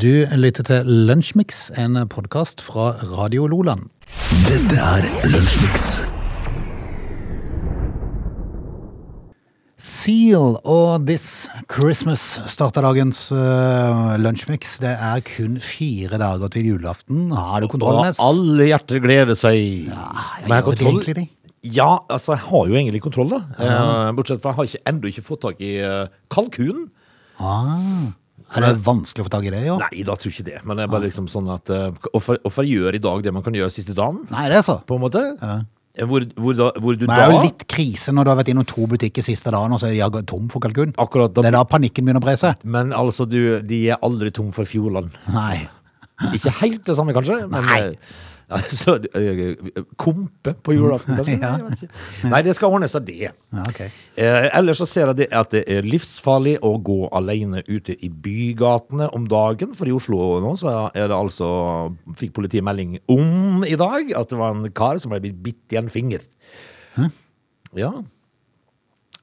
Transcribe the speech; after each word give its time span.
Du 0.00 0.24
lytter 0.32 0.64
til 0.64 0.86
Lunsjmix, 0.88 1.66
en 1.76 1.98
podkast 2.08 2.62
fra 2.64 2.94
Radio 3.04 3.44
Loland. 3.50 3.90
Dette 4.46 4.78
er 4.80 5.04
Lunsjmix. 5.28 5.88
Seal 9.76 10.56
og 10.64 11.04
This 11.04 11.26
Christmas 11.68 12.22
starter 12.48 12.86
dagens 12.86 13.26
uh, 13.34 14.14
Lunsjmix. 14.22 14.78
Det 14.80 14.94
er 14.94 15.20
kun 15.26 15.58
fire 15.60 16.16
dager 16.22 16.48
til 16.54 16.70
julaften. 16.70 17.26
Har 17.36 17.60
du 17.60 17.68
kontroll, 17.68 18.00
Og 18.00 18.24
alle 18.24 18.70
hjerter 18.70 19.02
gleder 19.04 19.36
seg. 19.36 19.90
Ja, 19.90 20.06
jeg 20.46 20.48
gjør 20.48 20.70
det 20.70 20.86
egentlig 20.94 21.16
det. 21.20 21.26
Ja, 21.76 21.90
altså, 22.08 22.38
jeg 22.38 22.46
har 22.46 22.72
jo 22.72 22.80
egentlig 22.80 23.02
kontroll, 23.04 23.36
da. 23.36 23.42
Eh, 23.60 24.16
bortsett 24.16 24.40
fra 24.40 24.54
jeg 24.54 24.62
har 24.62 24.72
ikke, 24.72 24.82
ennå 24.94 25.12
ikke 25.12 25.26
fått 25.28 25.44
tak 25.44 25.60
i 25.60 25.74
kalkunen. 26.32 26.88
kalkun. 26.88 26.88
Ah, 27.40 28.08
er 28.58 28.66
det 28.66 28.84
vanskelig 28.86 29.22
å 29.22 29.28
få 29.28 29.32
tak 29.32 29.44
i 29.46 29.52
det, 29.54 29.64
jo? 29.66 29.76
Nei, 29.78 30.04
da 30.06 30.16
tror 30.18 30.30
jeg 30.30 30.40
ikke 30.40 30.48
det. 30.50 30.62
Men 30.66 30.78
det 30.78 30.86
er 30.86 30.94
bare 30.94 31.06
liksom 31.06 31.28
sånn 31.30 31.50
at 31.54 31.70
uh, 31.70 31.90
Hvorfor 32.10 32.66
gjør 32.66 32.96
i 32.98 33.02
dag 33.02 33.22
det 33.22 33.32
man 33.34 33.44
kan 33.46 33.54
gjøre 33.54 33.70
siste 33.70 33.94
dagen, 33.94 34.24
Nei, 34.32 34.48
det 34.50 34.58
er 34.58 34.66
så. 34.66 34.80
på 34.86 34.98
en 34.98 35.04
måte? 35.04 35.22
Ja. 35.38 35.60
Hvor, 36.06 36.24
hvor, 36.38 36.54
da, 36.54 36.68
hvor 36.78 36.94
du 36.96 37.02
Men 37.04 37.16
det 37.18 37.24
er 37.24 37.32
jo 37.34 37.40
litt 37.44 37.64
krise 37.68 38.12
når 38.14 38.26
du 38.26 38.30
har 38.30 38.38
vært 38.38 38.52
innom 38.52 38.66
to 38.68 38.86
butikker 38.88 39.26
siste 39.26 39.50
dagen, 39.52 39.74
og 39.74 39.82
så 39.82 39.90
er 39.90 39.98
de 40.14 40.22
tom 40.30 40.46
for 40.52 40.62
kalkun. 40.62 40.94
Akkurat 41.02 41.34
Det 41.34 41.50
er 41.50 41.56
da 41.58 41.64
panikken 41.68 42.06
begynner 42.06 42.22
å 42.22 42.26
bre 42.26 42.36
seg. 42.40 42.62
Men 42.62 42.94
altså, 42.96 43.26
du, 43.28 43.58
de 43.66 43.80
er 43.90 44.00
aldri 44.06 44.30
tom 44.34 44.52
for 44.54 44.68
Fjordland. 44.70 45.14
Nei. 45.34 45.66
Ikke 46.36 46.52
helt 46.60 46.84
det 46.86 46.96
samme, 46.96 47.14
kanskje, 47.16 47.42
men 47.50 47.66
Nei. 47.66 47.80
Altså, 48.50 48.96
Kompe 50.04 50.54
på 50.64 50.74
julaften, 50.76 51.16
kanskje? 51.18 51.38
Ja. 51.40 52.28
Nei, 52.28 52.42
det 52.44 52.54
skal 52.58 52.74
ordne 52.74 52.88
seg, 52.90 53.06
det. 53.08 53.30
Ja, 53.30 53.64
okay. 53.64 53.88
Eh, 54.18 54.48
ellers 54.58 54.80
så 54.82 54.88
ser 54.88 55.10
jeg 55.10 55.20
det 55.22 55.28
at 55.36 55.52
det 55.54 55.64
er 55.70 55.86
livsfarlig 55.86 56.56
å 56.66 56.74
gå 56.84 56.98
alene 57.16 57.62
ute 57.68 57.96
i 57.96 58.10
bygatene 58.10 59.08
om 59.16 59.26
dagen. 59.30 59.74
For 59.78 59.88
i 59.88 59.94
Oslo 59.96 60.40
nå 60.42 60.54
så 60.60 60.90
er 60.90 61.10
det 61.10 61.16
altså 61.16 61.50
Fikk 62.18 62.34
politiet 62.36 62.64
melding 62.66 62.98
om 63.10 63.64
i 63.66 63.76
dag 63.78 64.12
at 64.16 64.32
det 64.32 64.38
var 64.40 64.54
en 64.54 64.70
kar 64.74 65.00
som 65.00 65.12
ble 65.12 65.22
blitt 65.24 65.42
bitt 65.44 65.76
i 65.76 65.80
en 65.80 65.90
finger. 65.92 66.24
Ja. 67.76 67.92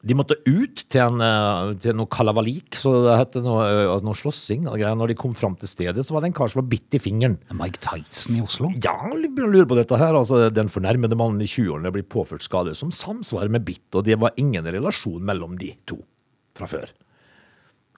De 0.05 0.13
måtte 0.13 0.35
ut 0.45 0.83
til, 0.93 1.01
en, 1.01 1.21
eh, 1.25 1.71
til 1.81 1.95
noe 1.97 2.09
kalavalik, 2.11 2.75
så 2.77 2.91
det 3.01 3.15
heter 3.17 3.41
noe, 3.45 3.63
eh, 3.65 3.89
altså 3.89 4.05
noe 4.05 4.19
slåssing. 4.19 4.67
og 4.69 4.77
greier. 4.77 4.95
Når 4.95 5.09
de 5.09 5.15
kom 5.17 5.33
fram 5.33 5.55
til 5.57 5.67
stedet, 5.67 6.05
så 6.05 6.13
var 6.13 6.21
det 6.21 6.29
en 6.29 6.37
kar 6.37 6.47
som 6.53 6.61
var 6.61 6.69
bitt 6.69 6.93
i 6.93 7.01
fingeren. 7.01 7.39
Mike 7.51 7.81
Tyson 7.81 8.37
i 8.37 8.43
Oslo? 8.45 8.69
Ja, 8.83 8.93
jeg 9.09 9.33
begynner 9.33 9.49
å 9.49 9.55
lure 9.57 9.69
på 9.71 9.79
dette 9.79 9.97
her. 9.97 10.13
Altså, 10.13 10.53
den 10.53 10.69
fornærmede 10.69 11.17
mannen 11.17 11.41
i 11.41 11.49
20-årene 11.49 11.91
blir 11.91 12.05
påført 12.05 12.45
skade 12.45 12.75
som 12.75 12.93
samsvarer 12.93 13.49
med 13.49 13.65
bitt, 13.65 13.89
og 13.95 14.05
det 14.05 14.19
var 14.19 14.37
ingen 14.37 14.63
relasjon 14.63 15.25
mellom 15.25 15.57
de 15.57 15.73
to 15.85 15.97
fra 16.55 16.69
før. 16.69 16.93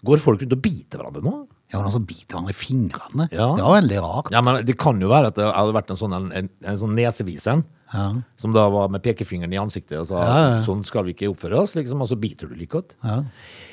Går 0.06 0.22
folk 0.24 0.42
rundt 0.42 0.56
og 0.56 0.62
biter 0.64 1.02
hverandre 1.02 1.24
nå? 1.26 1.36
Ja, 1.70 1.78
men 1.78 1.90
altså 1.92 2.00
biter 2.02 2.38
hverandre 2.38 2.56
i 2.56 2.58
fingrene. 2.58 3.28
Ja. 3.36 3.52
Det 3.60 3.66
var 3.66 3.82
veldig 3.82 4.00
rart. 4.06 4.32
Ja, 4.32 4.42
men 4.42 4.66
Det 4.66 4.78
kan 4.80 5.00
jo 5.04 5.12
være 5.12 5.34
at 5.34 5.36
det 5.36 5.46
hadde 5.52 5.76
vært 5.76 5.92
en 5.92 6.00
sånn, 6.00 6.16
en, 6.16 6.32
en, 6.32 6.50
en 6.64 6.80
sånn 6.80 6.96
nesevis 6.96 7.50
en, 7.98 8.24
som 8.38 8.54
da 8.54 8.68
var 8.70 8.90
med 8.94 9.02
pekefingeren 9.02 9.54
i 9.54 9.58
ansiktet 9.58 9.98
og 9.98 10.08
sa 10.12 10.20
Ja, 10.22 10.34
ja. 10.42 10.58
sånn 10.66 10.84
skal 10.86 11.08
vi 11.08 11.16
ikke 11.16 11.30
oppføre 11.32 11.58
oss, 11.64 11.74
liksom, 11.76 12.02
og 12.04 12.10
så 12.12 12.18
biter 12.20 12.50
du 12.50 12.54
like 12.56 12.70
godt. 12.76 12.94
Ja, 13.04 13.24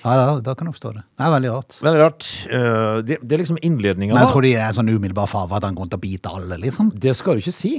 ja 0.05 0.15
da, 0.21 0.41
da 0.41 0.55
kan 0.57 0.71
jeg 0.71 0.77
forstå 0.79 0.95
det. 0.97 1.03
Det 1.19 1.27
er 1.27 1.35
veldig 1.35 1.51
rart. 1.53 1.77
Veldig 1.85 2.01
rart. 2.01 2.29
Uh, 2.49 3.03
det, 3.05 3.19
det 3.21 3.37
er 3.37 3.43
liksom 3.45 3.59
innledninga. 3.61 4.15
Men 4.17 4.25
jeg 4.25 4.33
tror 4.33 4.47
de 4.47 4.55
er 4.57 4.73
sånn 4.79 4.89
umiddelbar 4.89 5.29
farve 5.29 5.59
at 5.61 5.67
han 5.69 5.77
kommer 5.77 5.93
til 5.93 6.01
å 6.01 6.05
bite 6.07 6.33
alle, 6.33 6.57
liksom. 6.63 6.95
Det 6.97 7.13
skal 7.19 7.37
du 7.37 7.45
ikke 7.45 7.57
si. 7.57 7.75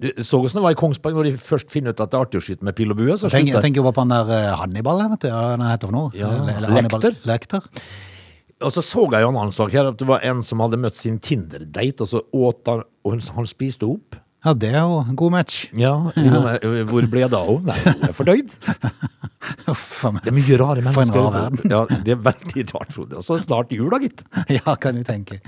Du 0.00 0.08
så 0.24 0.38
hvordan 0.40 0.56
det 0.56 0.62
var 0.64 0.72
i 0.72 0.78
Kongsberg 0.80 1.18
når 1.18 1.26
de 1.28 1.32
først 1.44 1.68
finner 1.68 1.92
ut 1.92 1.98
at 2.00 2.08
det 2.08 2.16
er 2.16 2.22
artig 2.24 2.40
å 2.40 2.44
skyte 2.46 2.64
med 2.64 2.76
pil 2.78 2.94
og 2.94 2.96
bue. 2.96 3.18
Så 3.20 3.28
Jeg 3.28 3.42
tenker, 3.42 3.58
jeg 3.58 3.66
tenker 3.66 3.82
jo 3.82 3.84
bare 3.84 3.98
på 3.98 4.04
han 4.06 4.14
der 4.14 4.30
eh, 4.32 4.54
Hannibal, 4.56 5.02
vet 5.12 5.26
du. 5.26 5.28
Ja, 5.28 5.40
hva 5.42 5.58
han 5.58 5.66
heter 5.68 5.90
for 5.90 5.96
noe? 5.98 6.14
Ja, 6.16 7.10
Lekter. 7.28 7.66
Og 8.60 8.72
så 8.72 8.82
så 8.84 9.04
jeg 9.12 9.24
jo 9.24 9.28
en 9.32 9.38
annen 9.40 9.52
sak 9.56 9.72
her, 9.72 9.88
at 9.92 10.00
det 10.00 10.08
var 10.08 10.24
en 10.24 10.42
som 10.44 10.60
hadde 10.64 10.80
møtt 10.80 10.96
sin 11.00 11.18
Tinder-date, 11.20 12.04
og 12.04 12.08
så 12.08 12.20
åt 12.32 12.68
han, 12.68 12.82
og 13.04 13.12
hun- 13.14 13.34
han 13.36 13.46
spiste 13.48 13.88
opp. 13.88 14.16
Ja, 14.40 14.54
det 14.56 14.70
er 14.72 14.84
jo 14.88 15.00
en 15.04 15.16
god 15.20 15.34
match. 15.34 15.66
Ja, 15.76 15.92
eh, 16.16 16.84
Hvor 16.88 17.04
ble 17.12 17.26
det 17.28 17.36
av 17.36 17.50
henne? 17.50 17.74
Nei, 17.74 17.92
hun 17.92 18.06
er 18.08 18.14
fordøyd. 18.16 18.54
Uff 19.72 20.04
a 20.08 20.12
meg. 20.14 20.24
Det 20.24 20.32
er 20.32 20.36
mye 20.38 20.60
rare 20.62 20.84
mennesker. 20.84 20.94
For 20.96 21.02
en 21.04 21.12
rar 21.16 21.34
verden. 21.34 21.74
Ja, 21.74 21.82
det 22.06 22.14
er 22.14 22.22
veldig 22.24 22.64
rart, 22.72 22.94
Frode. 22.94 23.18
Og 23.20 23.26
så 23.26 23.36
snart 23.42 23.74
jul, 23.76 23.90
da, 23.92 24.00
gitt. 24.00 24.24
Ja, 24.60 24.76
kan 24.80 24.96
du 24.96 25.04
tenke. 25.04 25.42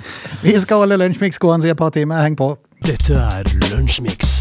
Vi 0.45 0.53
skal 0.61 0.85
holde 0.85 1.01
lunsjmix 1.01 1.41
gående 1.41 1.71
i 1.71 1.73
et 1.73 1.81
par 1.81 1.95
timer. 1.95 2.21
Heng 2.27 2.37
på. 2.37 2.53
Dette 2.85 3.17
er 3.17 3.49
Lunsjmix. 3.71 4.37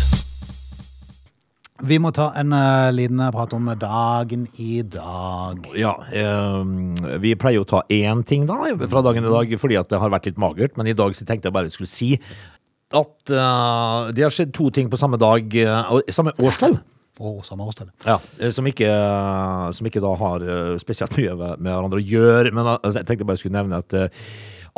Vi 1.82 1.98
må 1.98 2.12
ta 2.14 2.28
en 2.38 2.52
uh, 2.54 2.92
liten 2.94 3.22
prat 3.34 3.56
om 3.58 3.72
dagen 3.80 4.44
i 4.62 4.82
dag. 4.86 5.64
Ja, 5.80 5.96
eh, 6.14 7.16
vi 7.24 7.32
pleier 7.40 7.58
jo 7.58 7.64
å 7.66 7.70
ta 7.72 7.82
én 7.90 8.22
ting 8.28 8.46
da, 8.50 8.60
fra 8.84 9.02
dagen 9.06 9.26
i 9.26 9.32
dag, 9.34 9.56
fordi 9.64 9.80
at 9.80 9.90
det 9.90 10.02
har 10.04 10.14
vært 10.14 10.30
litt 10.30 10.42
magert. 10.42 10.76
Men 10.78 10.92
i 10.92 10.98
dag 10.98 11.16
så 11.18 11.26
tenkte 11.26 11.50
jeg 11.50 11.56
bare 11.56 11.72
jeg 11.72 11.80
skulle 11.80 11.90
si 11.90 12.12
at 12.98 13.34
uh, 13.34 14.12
det 14.16 14.26
har 14.26 14.34
skjedd 14.34 14.54
to 14.56 14.70
ting 14.74 14.90
på 14.92 15.00
samme 15.00 15.20
dag, 15.22 15.56
uh, 15.66 16.00
samme 16.12 16.34
årstall. 16.42 16.80
Og 17.22 17.44
samme 17.46 17.66
årstall. 17.68 17.90
Ja, 18.08 18.16
eh, 18.40 18.50
som 18.50 18.66
ikke, 18.66 18.88
som 19.76 19.88
ikke 19.88 20.02
da 20.02 20.14
har 20.18 20.42
eh, 20.46 20.78
spesielt 20.82 21.14
mye 21.20 21.36
med 21.36 21.60
med 21.60 21.74
hverandre 21.74 22.00
å 22.00 22.06
gjøre. 22.08 22.54
Men 22.56 22.70
altså, 22.72 23.02
jeg 23.02 23.10
tenkte 23.10 23.28
bare 23.28 23.38
jeg 23.38 23.44
skulle 23.44 23.58
nevne 23.60 23.82
at 23.84 23.96
eh, 23.98 24.24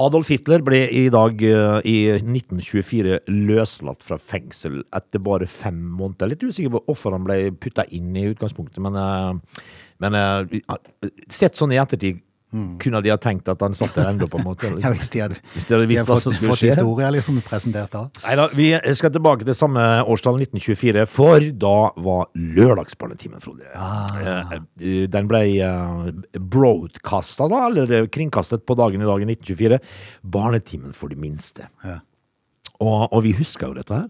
Adolf 0.01 0.31
Hitler 0.33 0.63
ble 0.65 0.81
i 0.89 1.05
dag 1.13 1.43
eh, 1.45 1.77
i 1.85 1.97
1924 2.17 3.21
løslatt 3.29 4.03
fra 4.03 4.17
fengsel 4.17 4.81
etter 4.97 5.23
bare 5.23 5.47
fem 5.47 5.77
måneder. 5.77 6.33
Litt 6.33 6.43
usikker 6.43 6.73
på 6.73 6.83
hvorfor 6.89 7.15
han 7.15 7.27
ble 7.27 7.37
putta 7.53 7.85
inn 7.93 8.11
i 8.17 8.25
utgangspunktet, 8.33 8.81
men, 8.83 8.97
eh, 8.97 9.63
men 10.03 10.19
eh, 10.19 10.59
sett 11.31 11.59
sånn 11.59 11.75
i 11.75 11.79
ettertid 11.81 12.23
kunne 12.79 13.01
de 13.03 13.11
ha 13.11 13.17
tenkt 13.17 13.49
at 13.51 13.61
han 13.65 13.73
satt 13.77 13.95
der 13.97 14.11
ennå, 14.11 14.27
på 14.29 14.39
en 14.39 14.45
måte. 14.47 14.69
Ja, 14.83 14.91
hvis 14.93 15.09
de 15.13 15.21
hadde, 15.23 15.37
Hvis 15.53 15.67
de 15.67 15.75
hadde 15.75 15.87
visst 15.89 16.09
hva 16.09 16.17
som 16.21 16.33
skulle 16.35 16.55
skje. 16.59 16.71
historier 16.73 17.11
liksom 17.15 17.39
presentert 17.45 17.91
da. 17.93 18.03
Neida, 18.23 18.47
vi 18.53 18.69
skal 18.99 19.13
tilbake 19.15 19.47
til 19.47 19.57
samme 19.57 19.83
årstall, 20.03 20.39
1924, 20.43 21.05
for 21.09 21.47
da 21.65 21.75
var 22.05 22.29
lørdagsbarnetimen, 22.37 23.41
Frode. 23.43 23.67
Ah. 23.75 24.53
eh, 24.79 25.05
Den 25.11 25.27
ble 25.31 25.43
uh, 25.63 26.09
broadcasta, 26.39 27.47
da, 27.51 27.65
eller 27.67 27.91
eh, 27.99 28.07
kringkastet 28.13 28.65
på 28.67 28.77
dagen 28.79 29.01
i 29.03 29.09
dag 29.09 29.23
i 29.23 29.29
1924. 29.33 29.79
Barnetimen 30.23 30.93
for 30.97 31.13
de 31.13 31.19
minste. 31.19 31.67
Ja. 31.83 31.99
Og, 32.83 33.07
og 33.13 33.23
vi 33.23 33.31
husker 33.37 33.69
jo 33.71 33.77
dette 33.77 33.95
her. 33.95 34.09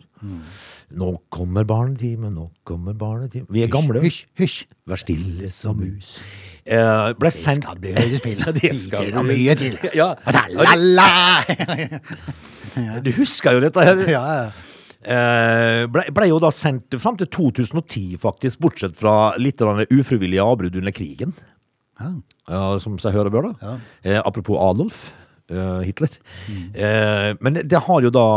Nå 0.94 1.10
kommer 1.34 1.66
barnetimen, 1.68 2.34
nå 2.34 2.48
kommer 2.68 2.96
barnetimen. 2.98 3.48
Vi 3.54 3.64
er 3.66 3.72
gamle. 3.72 4.02
Hysj, 4.04 4.26
hysj. 4.40 4.58
Vær 4.90 5.02
stille 5.02 5.50
som 5.54 5.78
mus. 5.80 6.18
Eh, 6.64 7.14
ble 7.20 7.32
sendt 7.34 7.66
Skal 7.68 7.80
bli 7.82 7.94
høydespill. 7.98 8.44
det 8.58 8.74
skal 8.80 9.10
bli 9.12 9.26
mye 9.32 9.56
til. 9.60 9.80
Ja. 10.00 10.14
La-la! 10.34 11.10
Du 13.06 13.12
husker 13.14 13.54
jo 13.54 13.60
dette 13.62 13.84
her. 13.86 14.00
Ja, 14.10 14.22
ja. 14.34 14.46
Uh, 15.04 15.84
ble, 15.92 16.06
ble 16.16 16.30
jo 16.30 16.38
da 16.40 16.48
sendt 16.56 16.96
fram 16.98 17.18
til 17.20 17.28
2010, 17.28 18.16
faktisk, 18.22 18.62
bortsett 18.64 18.96
fra 18.98 19.34
litt 19.38 19.60
det 19.60 19.90
ufrivillige 19.92 20.42
avbrudd 20.42 20.78
under 20.80 20.96
krigen. 20.96 21.36
Ja. 22.00 22.14
Uh, 22.48 22.78
som 22.82 22.96
seg 23.02 23.14
høre 23.14 23.30
bør, 23.34 23.52
da. 23.52 23.76
Eh, 24.02 24.18
apropos 24.24 24.58
Adolf 24.64 25.04
Hitler. 25.50 26.14
Eh, 26.74 27.34
men 27.44 27.60
det, 27.64 27.82
har 27.88 28.06
jo 28.06 28.12
da 28.14 28.28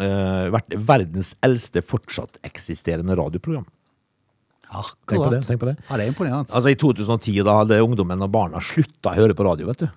eh, 0.00 0.46
vært 0.52 0.76
verdens 0.88 1.34
eldste 1.46 1.82
fortsatt 1.82 2.38
eksisterende 2.46 3.16
radioprogram. 3.18 3.66
Akkurat. 4.66 5.06
Tenk 5.06 5.22
på 5.22 5.30
det, 5.30 5.42
tenk 5.46 5.60
på 5.62 5.68
det. 5.70 5.76
Ja, 5.88 5.96
det 5.96 6.06
er 6.06 6.10
imponerende. 6.10 6.50
Altså 6.50 6.72
I 6.72 6.78
2010 6.78 7.44
da 7.46 7.58
hadde 7.60 7.78
ungdommen 7.84 8.24
og 8.26 8.32
barna 8.34 8.62
slutta 8.62 9.12
å 9.14 9.18
høre 9.20 9.36
på 9.38 9.46
radio. 9.46 9.68
vet 9.70 9.84
du. 9.84 9.88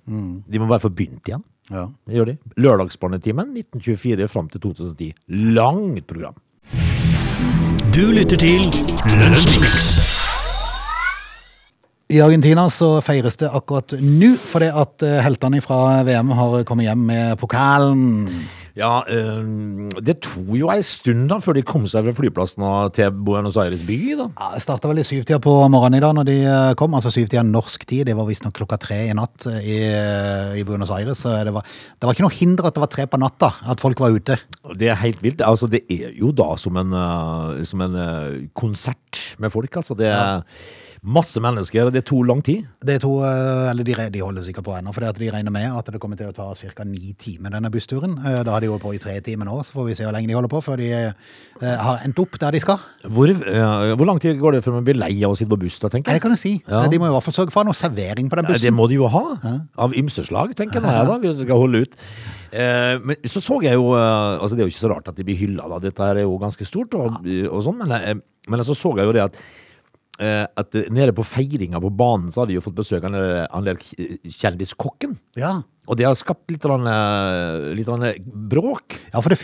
De 0.45 0.61
må 0.61 0.69
bare 0.69 0.83
få 0.83 0.93
begynt 0.93 1.25
igjen. 1.27 1.43
ja. 1.73 1.87
Det 2.05 2.19
gjør 2.19 2.31
de. 2.31 2.37
Lørdagsbarnetimen 2.61 3.55
1924 3.57 4.29
fram 4.29 4.49
til 4.53 4.61
2010. 4.69 5.13
Langt 5.57 6.05
program. 6.07 6.37
Du 7.89 8.05
lytter 8.13 8.37
til 8.37 8.69
Lunsjmix. 9.19 10.08
I 12.09 12.23
Argentina 12.25 12.63
så 12.73 12.95
feires 13.05 13.35
det 13.37 13.51
akkurat 13.53 13.93
nå, 14.01 14.31
fordi 14.41 14.71
at 14.73 15.03
eh, 15.05 15.19
heltene 15.21 15.59
fra 15.61 15.99
VM 16.07 16.31
har 16.33 16.63
kommet 16.65 16.87
hjem 16.87 17.03
med 17.05 17.35
pokalen. 17.37 18.23
Ja, 18.73 19.03
eh, 19.05 19.43
det 20.01 20.15
tok 20.25 20.49
jo 20.57 20.71
ei 20.73 20.79
stund 20.81 21.27
da 21.29 21.37
før 21.37 21.59
de 21.59 21.63
kom 21.69 21.85
seg 21.85 22.07
fra 22.07 22.15
flyplassen 22.17 22.65
til 22.97 23.13
Buenos 23.13 23.59
Aires 23.61 23.83
by. 23.85 23.99
da. 24.17 24.25
Ja, 24.39 24.49
det 24.55 24.63
starta 24.65 24.89
vel 24.89 25.03
i 25.03 25.05
syvtida 25.05 25.37
på 25.45 25.53
morgenen 25.69 25.99
i 25.99 26.01
dag 26.07 26.17
når 26.17 26.29
de 26.31 26.39
eh, 26.47 26.71
kom, 26.81 26.97
altså 26.97 27.13
syvtida 27.13 27.45
norsk 27.45 27.85
tid. 27.85 28.07
Det 28.09 28.17
var 28.17 28.25
visstnok 28.31 28.57
klokka 28.57 28.81
tre 28.81 29.03
i 29.11 29.13
natt 29.13 29.45
i, 29.61 29.77
i 30.57 30.65
Buenos 30.65 30.95
Aires. 30.97 31.21
Så 31.21 31.37
det 31.45 31.53
var, 31.53 31.69
det 31.93 32.09
var 32.09 32.17
ikke 32.17 32.25
noe 32.25 32.37
hinder 32.41 32.73
at 32.73 32.81
det 32.81 32.87
var 32.87 32.93
tre 32.97 33.05
på 33.05 33.21
natta, 33.21 33.53
at 33.69 33.85
folk 33.85 34.01
var 34.01 34.17
ute. 34.17 34.41
Det 34.81 34.89
er 34.89 35.03
helt 35.05 35.21
vilt. 35.21 35.45
Altså, 35.45 35.69
det 35.69 35.85
er 35.85 36.17
jo 36.17 36.33
da 36.33 36.55
som 36.57 36.81
en, 36.81 36.99
som 37.69 37.85
en 37.85 37.97
konsert 38.57 39.27
med 39.37 39.53
folk, 39.53 39.83
altså. 39.83 39.93
Det 39.93 40.09
er, 40.09 40.47
Masse 40.99 41.39
mennesker. 41.39 41.87
Det 41.95 42.01
tok 42.09 42.25
lang 42.27 42.41
tid. 42.43 42.65
Det 42.83 42.97
to, 42.99 43.21
eh, 43.23 43.69
eller 43.71 43.85
de, 43.87 43.93
de 44.11 44.19
holder 44.19 44.43
sikkert 44.43 44.65
på 44.67 44.73
ennå, 44.75 44.91
for 44.91 45.05
de 45.15 45.29
regner 45.31 45.53
med 45.53 45.71
at 45.71 45.87
det 45.93 45.99
kommer 46.03 46.19
til 46.19 46.27
å 46.27 46.33
ta 46.35 46.49
ca. 46.53 46.83
ni 46.83 47.13
timer, 47.15 47.53
denne 47.55 47.71
bussturen. 47.71 48.17
Eh, 48.19 48.41
Da 48.43 48.51
har 48.51 48.59
de 48.59 48.67
holdt 48.67 48.83
på 48.83 48.91
i 48.93 48.99
tre 48.99 49.15
timer 49.23 49.47
nå, 49.47 49.61
så 49.63 49.77
får 49.77 49.85
vi 49.87 49.95
se 49.95 50.03
hvor 50.03 50.11
lenge 50.11 50.27
de 50.27 50.35
holder 50.35 50.51
på 50.51 50.59
før 50.65 50.75
de 50.81 50.89
eh, 50.91 51.13
har 51.63 52.03
endt 52.03 52.19
opp 52.19 52.35
der 52.39 52.51
de 52.51 52.59
skal. 52.59 52.81
Hvor, 53.07 53.31
hvor 53.31 54.05
lang 54.09 54.19
tid 54.19 54.39
går 54.41 54.57
det 54.57 54.63
før 54.65 54.75
man 54.75 54.83
blir 54.89 54.99
lei 54.99 55.13
av 55.23 55.31
å 55.31 55.37
sitte 55.39 55.53
på 55.53 55.61
buss, 55.63 55.79
da, 55.79 55.87
Nei, 55.93 56.01
jeg? 56.03 56.17
det 56.19 56.23
kan 56.25 56.35
du 56.35 56.39
si. 56.41 56.53
Ja. 56.67 56.83
De 56.91 56.99
må 56.99 57.07
i 57.07 57.13
hvert 57.15 57.27
fall 57.29 57.37
sørge 57.37 57.55
for 57.55 57.63
noe 57.69 57.77
servering 57.79 58.27
på 58.27 58.35
den 58.41 58.49
bussen. 58.49 58.65
Det 58.67 58.75
må 58.75 58.89
de 58.91 58.99
jo 58.99 59.07
ha. 59.07 59.23
Av 59.79 59.95
ymse 59.95 60.27
slag, 60.27 60.51
tenker 60.59 60.83
jeg 60.83 61.07
da, 61.07 61.15
hvis 61.23 61.39
de 61.39 61.47
skal 61.47 61.63
holde 61.63 61.85
ut. 61.85 61.95
Men 62.51 63.15
så 63.29 63.39
så 63.45 63.59
jeg 63.61 63.77
jo 63.77 63.91
altså 63.93 64.55
Det 64.57 64.63
er 64.63 64.67
jo 64.67 64.73
ikke 64.73 64.81
så 64.81 64.89
rart 64.89 65.07
at 65.11 65.15
de 65.15 65.23
blir 65.23 65.37
hylla, 65.37 65.67
da. 65.69 65.79
Dette 65.79 66.11
er 66.11 66.23
jo 66.25 66.35
ganske 66.41 66.65
stort, 66.67 66.95
og, 66.97 67.21
og 67.23 67.63
sånn, 67.63 67.79
men, 67.85 68.23
men 68.49 68.63
så 68.67 68.75
så 68.75 68.91
jeg 68.97 69.05
jo 69.07 69.15
det 69.15 69.27
at 69.29 69.37
at 70.19 70.73
nede 70.91 71.13
på 71.15 71.23
feiringa 71.23 71.79
på 71.79 71.89
banen 71.95 72.27
så 72.31 72.41
hadde 72.41 72.51
de 72.51 72.57
jo 72.59 72.63
fått 72.65 72.75
besøk 72.75 73.05
av 73.07 73.13
han 73.53 73.63
der- 73.67 73.79
kjendiskokken. 74.27 75.17
Ja. 75.39 75.61
Og 75.89 75.97
det 75.97 76.05
har 76.05 76.13
skapt 76.17 76.51
litt, 76.53 76.61
grann, 76.61 76.85
eh, 76.85 77.73
litt 77.73 77.87
grann 77.87 78.05
bråk. 78.49 78.93
Ja, 79.11 79.21
for 79.25 79.33
det 79.33 79.39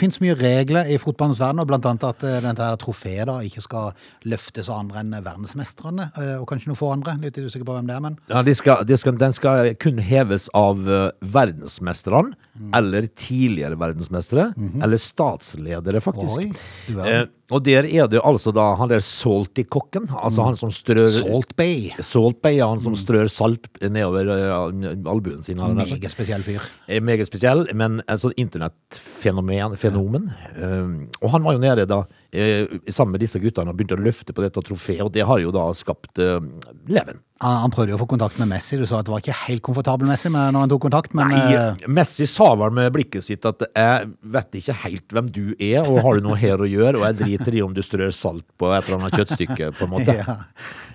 fins 0.00 0.20
mye 0.22 0.34
regler 0.38 0.88
i 0.88 0.96
fotballens 0.96 1.40
verden, 1.42 1.60
og 1.60 1.68
blant 1.68 1.84
annet 1.84 2.06
at 2.08 2.24
eh, 2.24 2.38
dette 2.40 2.68
trofeet 2.80 3.28
da 3.28 3.38
ikke 3.44 3.60
skal 3.60 3.92
løftes 4.24 4.70
av 4.72 4.80
andre 4.80 5.02
enn 5.02 5.12
verdensmestrene, 5.20 6.08
eh, 6.16 6.36
og 6.40 6.48
kanskje 6.48 6.72
noen 6.72 6.80
få 6.80 6.92
andre. 6.94 7.18
Litt 7.20 7.36
usikker 7.36 7.68
på 7.68 7.76
hvem 7.76 7.90
det 7.90 7.96
er, 7.98 8.04
men 8.06 8.16
Ja, 8.32 8.40
de 8.46 8.54
skal, 8.56 8.84
de 8.88 8.96
skal, 8.96 9.18
Den 9.20 9.36
skal 9.36 9.74
kun 9.74 9.98
heves 9.98 10.48
av 10.56 10.80
verdensmesterne, 11.20 12.34
Mm. 12.60 12.74
eller 12.76 13.06
tidligere 13.16 13.76
verdensmestere, 13.78 14.50
eller 14.82 14.96
statsledere, 15.00 16.00
faktisk. 16.04 16.36
Oi, 16.36 16.52
du 16.88 16.98
eh, 17.00 17.24
og 17.50 17.64
der 17.64 17.86
er 17.88 18.06
det 18.06 18.20
altså 18.22 18.52
da 18.54 18.74
han 18.78 18.90
der 18.92 19.00
Salty-kokken, 19.02 20.06
altså 20.14 20.44
han 20.46 20.58
som 20.60 20.70
strør 20.70 21.08
Salt 21.10 21.56
Bay. 21.58 21.88
Salt 21.98 22.38
Bay, 22.42 22.58
ja, 22.60 22.68
han 22.68 22.78
Mm. 22.78 22.84
som 22.84 22.94
strør 22.94 23.28
salt 23.28 23.66
nedover 23.82 24.28
uh, 24.30 25.10
albuen 25.10 25.42
sin. 25.42 25.58
eller. 25.58 25.89
Meget 25.90 26.12
spesiell 26.12 26.42
fyr. 26.46 26.60
er 26.88 27.00
meget 27.00 27.26
spesiell, 27.26 27.66
men 27.74 28.00
en 28.08 28.18
sånn 28.20 28.34
internettfenomen. 28.36 30.30
Ja. 30.56 30.70
Um, 30.80 31.08
og 31.20 31.30
han 31.34 31.44
var 31.44 31.56
jo 31.56 31.62
nede 31.62 31.86
da 31.86 32.02
eh, 32.04 32.19
sammen 32.30 33.16
med 33.16 33.24
disse 33.24 33.40
guttene 33.42 33.72
og 33.72 33.78
begynte 33.78 33.98
å 33.98 34.04
løfte 34.04 34.34
på 34.34 34.44
dette 34.44 34.62
trofeet, 34.62 35.02
og 35.02 35.10
det 35.14 35.26
har 35.26 35.40
jo 35.42 35.50
da 35.54 35.64
skapt 35.74 36.20
uh, 36.22 36.38
leven. 36.86 37.18
Han, 37.40 37.72
prøvde 37.72 37.94
jo 37.94 37.96
å 37.96 38.00
få 38.02 38.08
kontakt 38.10 38.36
med 38.36 38.50
Messi. 38.50 38.76
Du 38.76 38.84
sa 38.84 38.98
at 39.00 39.06
det 39.08 39.14
var 39.14 39.22
ikke 39.22 39.38
helt 39.46 39.62
komfortabel 39.64 40.08
Messi 40.10 40.28
når 40.28 40.58
han 40.58 40.68
tok 40.68 40.82
kontakt, 40.84 41.14
men 41.16 41.30
Nei, 41.32 41.54
eh, 41.56 41.86
Messi 41.88 42.26
sa 42.28 42.50
vel 42.60 42.74
med 42.76 42.90
blikket 42.92 43.24
sitt 43.24 43.48
at 43.48 43.64
jeg 43.64 44.10
vet 44.34 44.58
ikke 44.60 44.76
helt 44.82 45.16
hvem 45.16 45.30
du 45.32 45.46
er, 45.56 45.80
og 45.80 46.02
har 46.04 46.20
du 46.20 46.28
noe 46.28 46.36
her 46.36 46.60
å 46.60 46.68
gjøre, 46.68 47.00
og 47.00 47.06
jeg 47.08 47.18
driter 47.22 47.56
i 47.56 47.62
om 47.64 47.72
du 47.72 47.80
strør 47.86 48.12
salt 48.12 48.44
på 48.60 48.68
et 48.76 48.84
eller 48.84 49.00
annet 49.00 49.16
kjøttstykke, 49.16 49.72
på 49.78 49.88
en 49.88 49.92
måte. 49.96 50.18
Ja. 50.20 50.36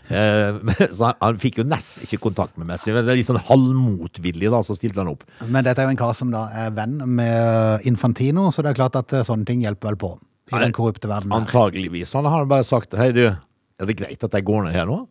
Eh, 0.06 0.60
så 0.94 1.08
han, 1.08 1.16
han 1.18 1.40
fikk 1.42 1.56
jo 1.58 1.64
nesten 1.66 2.06
ikke 2.06 2.20
kontakt 2.28 2.60
med 2.62 2.70
Messi. 2.70 2.92
Det 2.94 3.02
er 3.02 3.18
litt 3.18 3.26
sånn 3.26 3.42
halvmotvillig, 3.48 4.52
da, 4.54 4.62
så 4.62 4.78
stilte 4.78 5.02
han 5.02 5.10
opp. 5.16 5.26
Men 5.50 5.66
dette 5.66 5.82
er 5.82 5.90
jo 5.90 5.96
en 5.96 6.04
kar 6.04 6.14
som 6.14 6.30
da 6.30 6.46
er 6.54 6.76
venn 6.78 7.00
med 7.18 7.90
Infantino, 7.90 8.52
så 8.54 8.62
det 8.62 8.76
er 8.76 8.82
klart 8.84 9.02
at 9.02 9.18
eh, 9.18 9.26
sånne 9.26 9.50
ting 9.50 9.66
hjelper 9.66 9.96
vel 9.96 10.02
på 10.06 10.14
i 10.54 10.62
den 10.62 10.76
korrupte 10.76 11.10
verden. 11.10 11.32
her. 11.32 11.44
Antageligvis. 11.46 12.14
Han 12.14 12.26
har 12.30 12.46
bare 12.50 12.64
sagt 12.68 12.94
hei, 13.00 13.12
du, 13.16 13.26
er 13.76 13.90
det 13.90 13.98
greit 14.00 14.22
at 14.24 14.36
jeg 14.38 14.46
går 14.48 14.62
ned 14.68 14.76
her 14.78 14.86
nå? 14.88 15.02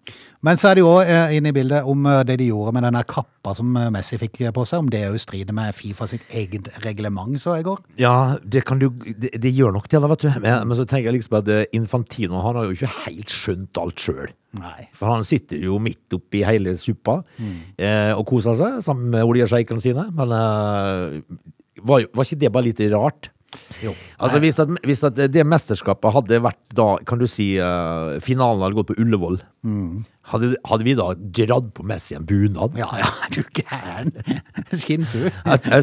Men 0.46 0.56
så 0.56 0.70
er 0.70 0.78
det 0.78 0.84
jo 0.84 0.92
òg 0.94 1.10
inne 1.36 1.50
i 1.50 1.56
bildet 1.56 1.84
om 1.90 2.06
eh, 2.08 2.22
det 2.24 2.38
de 2.40 2.46
gjorde 2.48 2.72
med 2.76 2.86
den 2.86 2.96
der 2.96 3.04
kappa 3.10 3.52
som 3.56 3.74
eh, 3.76 3.90
Messi 3.92 4.16
fikk 4.20 4.38
på 4.56 4.64
seg, 4.68 4.84
om 4.84 4.88
det 4.92 5.02
òg 5.10 5.18
strider 5.20 5.52
med 5.56 5.74
Fifa 5.76 6.06
sitt 6.08 6.24
eget 6.32 6.70
reglement, 6.84 7.34
så 7.42 7.58
i 7.58 7.66
går. 7.66 7.82
Ja, 8.00 8.38
det 8.40 8.64
kan 8.64 8.80
du 8.80 8.88
Det, 8.94 9.34
det 9.36 9.52
gjør 9.52 9.74
nok 9.74 9.90
det, 9.90 10.00
da, 10.00 10.08
vet 10.14 10.24
du. 10.24 10.30
Men, 10.38 10.68
men 10.70 10.78
så 10.78 10.86
tenker 10.88 11.10
jeg 11.10 11.18
liksom 11.18 11.38
at 11.42 11.50
eh, 11.52 11.66
Infantino 11.76 12.40
han 12.46 12.56
har 12.60 12.70
jo 12.70 12.78
ikke 12.78 12.92
helt 13.04 13.34
skjønt 13.34 13.82
alt 13.82 14.00
sjøl. 14.06 14.32
For 14.94 15.10
han 15.10 15.26
sitter 15.26 15.58
jo 15.58 15.80
midt 15.82 16.14
oppi 16.14 16.44
hele 16.46 16.76
suppa 16.78 17.18
eh, 17.42 18.12
og 18.14 18.22
koser 18.30 18.54
seg 18.54 18.78
sammen 18.86 19.10
med 19.10 19.26
oljesjeikene 19.26 19.82
sine. 19.82 20.06
Men 20.14 20.30
eh, 20.38 21.20
var, 21.84 22.06
var 22.14 22.24
ikke 22.28 22.38
det 22.46 22.52
bare 22.54 22.68
litt 22.70 22.80
rart? 22.94 23.33
Jo. 23.82 23.92
Altså 24.22 24.40
hvis 24.42 24.58
at, 24.62 24.70
hvis 24.86 25.02
at 25.06 25.18
det 25.32 25.44
mesterskapet 25.46 26.14
hadde 26.14 26.40
vært 26.44 26.60
da, 26.76 26.86
kan 27.06 27.20
du 27.20 27.26
si, 27.30 27.54
uh, 27.60 28.16
finalen 28.24 28.62
hadde 28.64 28.78
gått 28.78 28.90
på 28.92 28.98
Ullevål, 29.02 29.40
hadde, 30.30 30.50
hadde 30.68 30.86
vi 30.86 30.94
da 30.98 31.08
dratt 31.16 31.70
på 31.76 31.86
Messi 31.88 32.16
en 32.16 32.26
bunad? 32.28 32.76
Ja, 32.80 32.88
ja, 33.00 33.10
er 33.26 33.34
du 33.34 33.42
gæren? 33.60 34.12
Skinnfugl. 34.84 35.30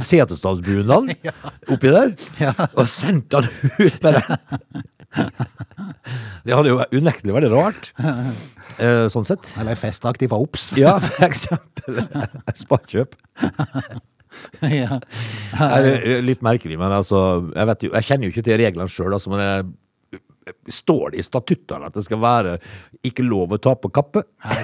Setesdalsbunad 0.01 1.13
ja. 1.27 1.35
Oppi 1.71 1.94
der, 1.94 2.15
og 2.75 2.88
sendt 2.91 3.38
han 3.38 3.50
ut 3.77 4.01
med 4.03 4.19
det. 4.19 4.25
Det 6.45 6.56
hadde 6.56 6.71
jo 6.71 6.79
unektelig 6.95 7.35
vært 7.35 7.51
rart, 7.51 7.89
eh, 8.79 9.07
sånn 9.12 9.27
sett. 9.27 9.51
Eller 9.62 9.79
festdrakt 9.79 10.23
fra 10.23 10.39
Ops. 10.41 10.71
Ja, 10.79 10.95
for 11.03 11.27
eksempel 11.27 12.01
Sparkjøp. 12.57 13.18
ja. 14.81 14.99
Det 15.81 15.93
er 16.17 16.25
litt 16.25 16.43
merkelig, 16.45 16.77
men 16.79 16.93
altså 16.93 17.21
Jeg, 17.55 17.67
vet 17.71 17.85
jo, 17.87 17.93
jeg 17.95 18.07
kjenner 18.07 18.27
jo 18.27 18.33
ikke 18.35 18.43
til 18.45 18.59
reglene 18.61 18.91
sjøl, 18.91 19.13
altså, 19.17 19.31
men 19.33 19.41
jeg, 19.45 19.69
Står 20.73 21.13
det 21.13 21.21
i 21.21 21.23
statuttene 21.25 21.87
at 21.87 21.95
det 21.95 22.03
skal 22.03 22.19
være 22.21 22.55
ikke 23.07 23.23
lov 23.23 23.53
å 23.55 23.59
ta 23.61 23.75
på 23.77 23.91
kappe? 23.93 24.23
Nei, 24.43 24.57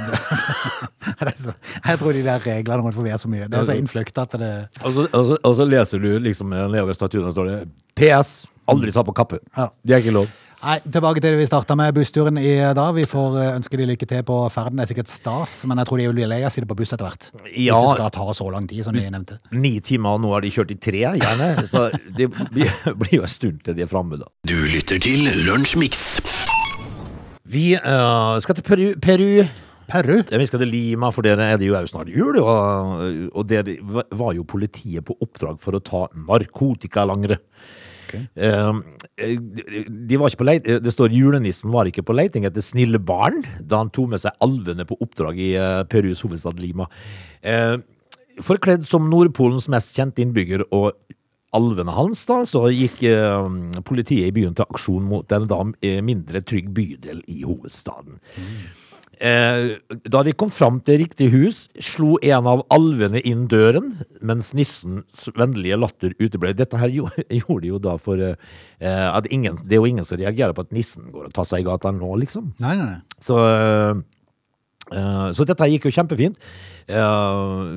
det 1.21 1.33
så- 1.43 1.53
Jeg 1.85 2.01
tror 2.01 2.17
de 2.17 2.23
der 2.25 2.41
reglene 2.43 2.81
må 2.83 3.05
er 3.05 3.21
så 3.21 3.29
mye. 3.31 3.45
Det 3.47 3.59
er 3.61 3.67
så 3.69 3.77
innfløkt 3.77 4.17
at 4.21 4.35
det 4.41 4.51
Og 4.81 4.91
så, 4.95 5.05
og 5.05 5.29
så, 5.29 5.37
og 5.37 5.55
så 5.59 5.67
leser 5.69 6.01
du 6.03 6.09
liksom 6.25 6.49
nedover 6.51 6.97
statuttene 6.97 7.31
står 7.31 7.51
det 7.51 7.59
PS. 7.95 8.33
Aldri 8.67 8.91
ta 8.91 9.05
på 9.07 9.15
kappe. 9.15 9.39
Ja. 9.55 9.69
Det 9.85 9.95
er 9.95 10.03
ikke 10.03 10.17
lov. 10.17 10.33
Nei, 10.57 10.79
tilbake 10.89 11.21
til 11.21 11.35
det 11.35 11.37
vi 11.37 11.45
starta 11.45 11.75
med 11.77 11.93
bussturen 11.93 12.39
i 12.41 12.55
dag. 12.73 12.89
Vi 12.97 13.03
får 13.05 13.35
eh, 13.37 13.49
ønske 13.59 13.77
de 13.77 13.85
lykke 13.91 14.07
til 14.09 14.23
på 14.25 14.37
ferden. 14.49 14.79
Det 14.79 14.87
er 14.87 14.89
sikkert 14.89 15.11
stas, 15.13 15.59
men 15.69 15.77
jeg 15.77 15.89
tror 15.89 16.01
de 16.01 16.07
vil 16.09 16.15
bli 16.17 16.29
lei 16.31 16.39
av 16.41 16.49
å 16.49 16.53
sitte 16.55 16.69
på 16.69 16.77
buss 16.79 16.95
etter 16.95 17.05
hvert. 17.05 17.27
Ja. 17.53 17.77
Hvis 17.77 17.85
det 17.85 17.91
skal 17.99 18.09
ta 18.15 18.25
så 18.39 18.47
lang 18.49 18.65
tid, 18.69 18.81
som 18.87 18.97
de 18.97 19.03
nevnte. 19.05 19.37
Ni 19.53 19.75
timer, 19.85 20.17
og 20.17 20.25
nå 20.25 20.33
har 20.33 20.41
de 20.41 20.51
kjørt 20.55 20.73
i 20.73 20.79
tre, 20.81 21.03
gjerne. 21.21 21.51
Så 21.69 21.85
det 22.17 22.31
blir, 22.33 22.73
blir 23.03 23.15
jo 23.19 23.27
en 23.27 23.35
stund 23.35 23.61
til 23.67 23.77
de 23.77 23.85
er 23.85 23.91
framme, 23.91 24.17
da. 24.17 24.31
Du 24.49 24.57
lytter 24.73 24.97
til 25.03 25.29
Lunsjmix. 25.45 26.03
Vi 27.47 27.69
uh, 27.77 28.41
skal 28.41 28.57
til 28.57 28.65
Peru. 28.65 28.85
Peru. 28.97 29.29
Peru. 29.87 30.17
Ja, 30.25 30.41
Vi 30.41 30.49
skal 30.49 30.65
til 30.65 30.73
Lima, 30.73 31.13
for 31.13 31.21
der 31.21 31.37
er 31.37 31.61
det 31.61 31.69
jo 31.69 31.85
snart 31.87 32.09
jul. 32.09 32.41
Og, 32.41 33.29
og 33.29 33.45
der 33.47 33.69
var 34.09 34.33
jo 34.33 34.43
politiet 34.43 35.05
på 35.05 35.15
oppdrag 35.21 35.61
for 35.61 35.77
å 35.77 35.85
ta 35.85 36.07
narkotikalangere. 36.17 37.37
Eh, 38.15 38.79
de 39.17 39.83
de 40.07 40.19
var 40.19 40.31
ikke 40.31 40.41
på 40.43 40.47
leit, 40.47 40.67
det 40.83 40.93
står 40.93 41.15
julenissen 41.15 41.73
var 41.73 41.89
ikke 41.89 42.05
på 42.05 42.15
leiting 42.15 42.47
etter 42.47 42.63
snille 42.63 42.99
barn 43.01 43.41
da 43.59 43.81
han 43.81 43.91
tok 43.93 44.13
med 44.13 44.23
seg 44.23 44.37
alvene 44.43 44.85
på 44.87 44.97
oppdrag 45.03 45.39
i 45.41 45.51
eh, 45.59 45.83
Perus 45.89 46.23
hovedstad 46.25 46.61
Lima. 46.61 46.87
Eh, 47.41 47.75
forkledd 48.43 48.85
som 48.87 49.09
Nordpolens 49.11 49.69
mest 49.73 49.97
kjente 49.97 50.23
innbygger 50.23 50.67
og 50.69 50.93
alvene 51.55 51.93
hans, 51.95 52.25
da, 52.27 52.41
så 52.47 52.65
gikk 52.73 53.01
eh, 53.07 53.47
politiet 53.87 54.29
i 54.29 54.35
byen 54.35 54.55
til 54.57 54.67
aksjon 54.67 55.05
mot 55.07 55.31
en 55.35 55.47
da 55.49 55.61
eh, 55.85 56.01
mindre 56.05 56.43
trygg 56.45 56.69
bydel 56.75 57.23
i 57.31 57.41
hovedstaden. 57.47 58.19
Eh, 58.37 58.86
da 59.17 60.21
de 60.25 60.33
kom 60.37 60.51
fram 60.53 60.79
til 60.85 61.01
riktig 61.01 61.31
hus, 61.33 61.63
slo 61.81 62.19
en 62.21 62.49
av 62.49 62.63
alvene 62.73 63.21
inn 63.25 63.47
døren, 63.49 63.95
mens 64.21 64.51
nissens 64.57 65.29
vennlige 65.37 65.79
latter 65.79 66.13
uteble. 66.21 66.53
Dette 66.57 66.77
her 66.77 66.93
gjorde, 66.97 67.25
de 67.63 67.71
jo 67.71 67.79
da 67.81 67.97
for 68.01 68.21
eh, 68.21 69.07
at 69.07 69.29
ingen, 69.31 69.57
Det 69.63 69.77
er 69.77 69.81
jo 69.81 69.89
ingen 69.89 70.05
som 70.05 70.19
reagerer 70.19 70.53
på 70.53 70.67
at 70.67 70.75
nissen 70.75 71.11
går 71.11 71.29
og 71.29 71.33
tar 71.35 71.47
seg 71.49 71.63
i 71.63 71.67
gata 71.67 71.91
nå, 71.91 72.13
liksom. 72.21 72.53
Nei, 72.63 72.75
nei, 72.77 72.89
nei. 72.93 73.01
Så, 73.23 73.37
eh, 73.41 74.01
eh, 74.93 75.29
så 75.33 75.47
dette 75.47 75.69
gikk 75.71 75.89
jo 75.89 75.95
kjempefint. 75.97 76.37
Eh, 76.87 77.71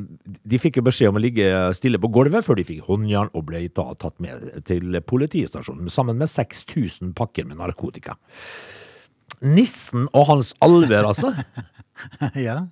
de 0.46 0.60
fikk 0.62 0.78
jo 0.78 0.86
beskjed 0.86 1.10
om 1.10 1.18
å 1.18 1.24
ligge 1.24 1.46
stille 1.74 1.98
på 1.98 2.12
gulvet 2.14 2.46
før 2.46 2.60
de 2.60 2.66
fikk 2.68 2.84
håndjern 2.86 3.32
og 3.34 3.48
ble 3.48 3.64
tatt 3.74 4.20
med 4.22 4.60
til 4.68 5.00
politistasjonen 5.02 5.90
sammen 5.90 6.20
med 6.20 6.30
6000 6.30 7.16
pakker 7.18 7.48
med 7.48 7.58
narkotika. 7.58 8.18
Nissen 9.42 10.06
og 10.12 10.26
hans 10.34 10.54
alver, 10.64 11.06
altså. 11.12 11.32
Ja. 12.36 12.62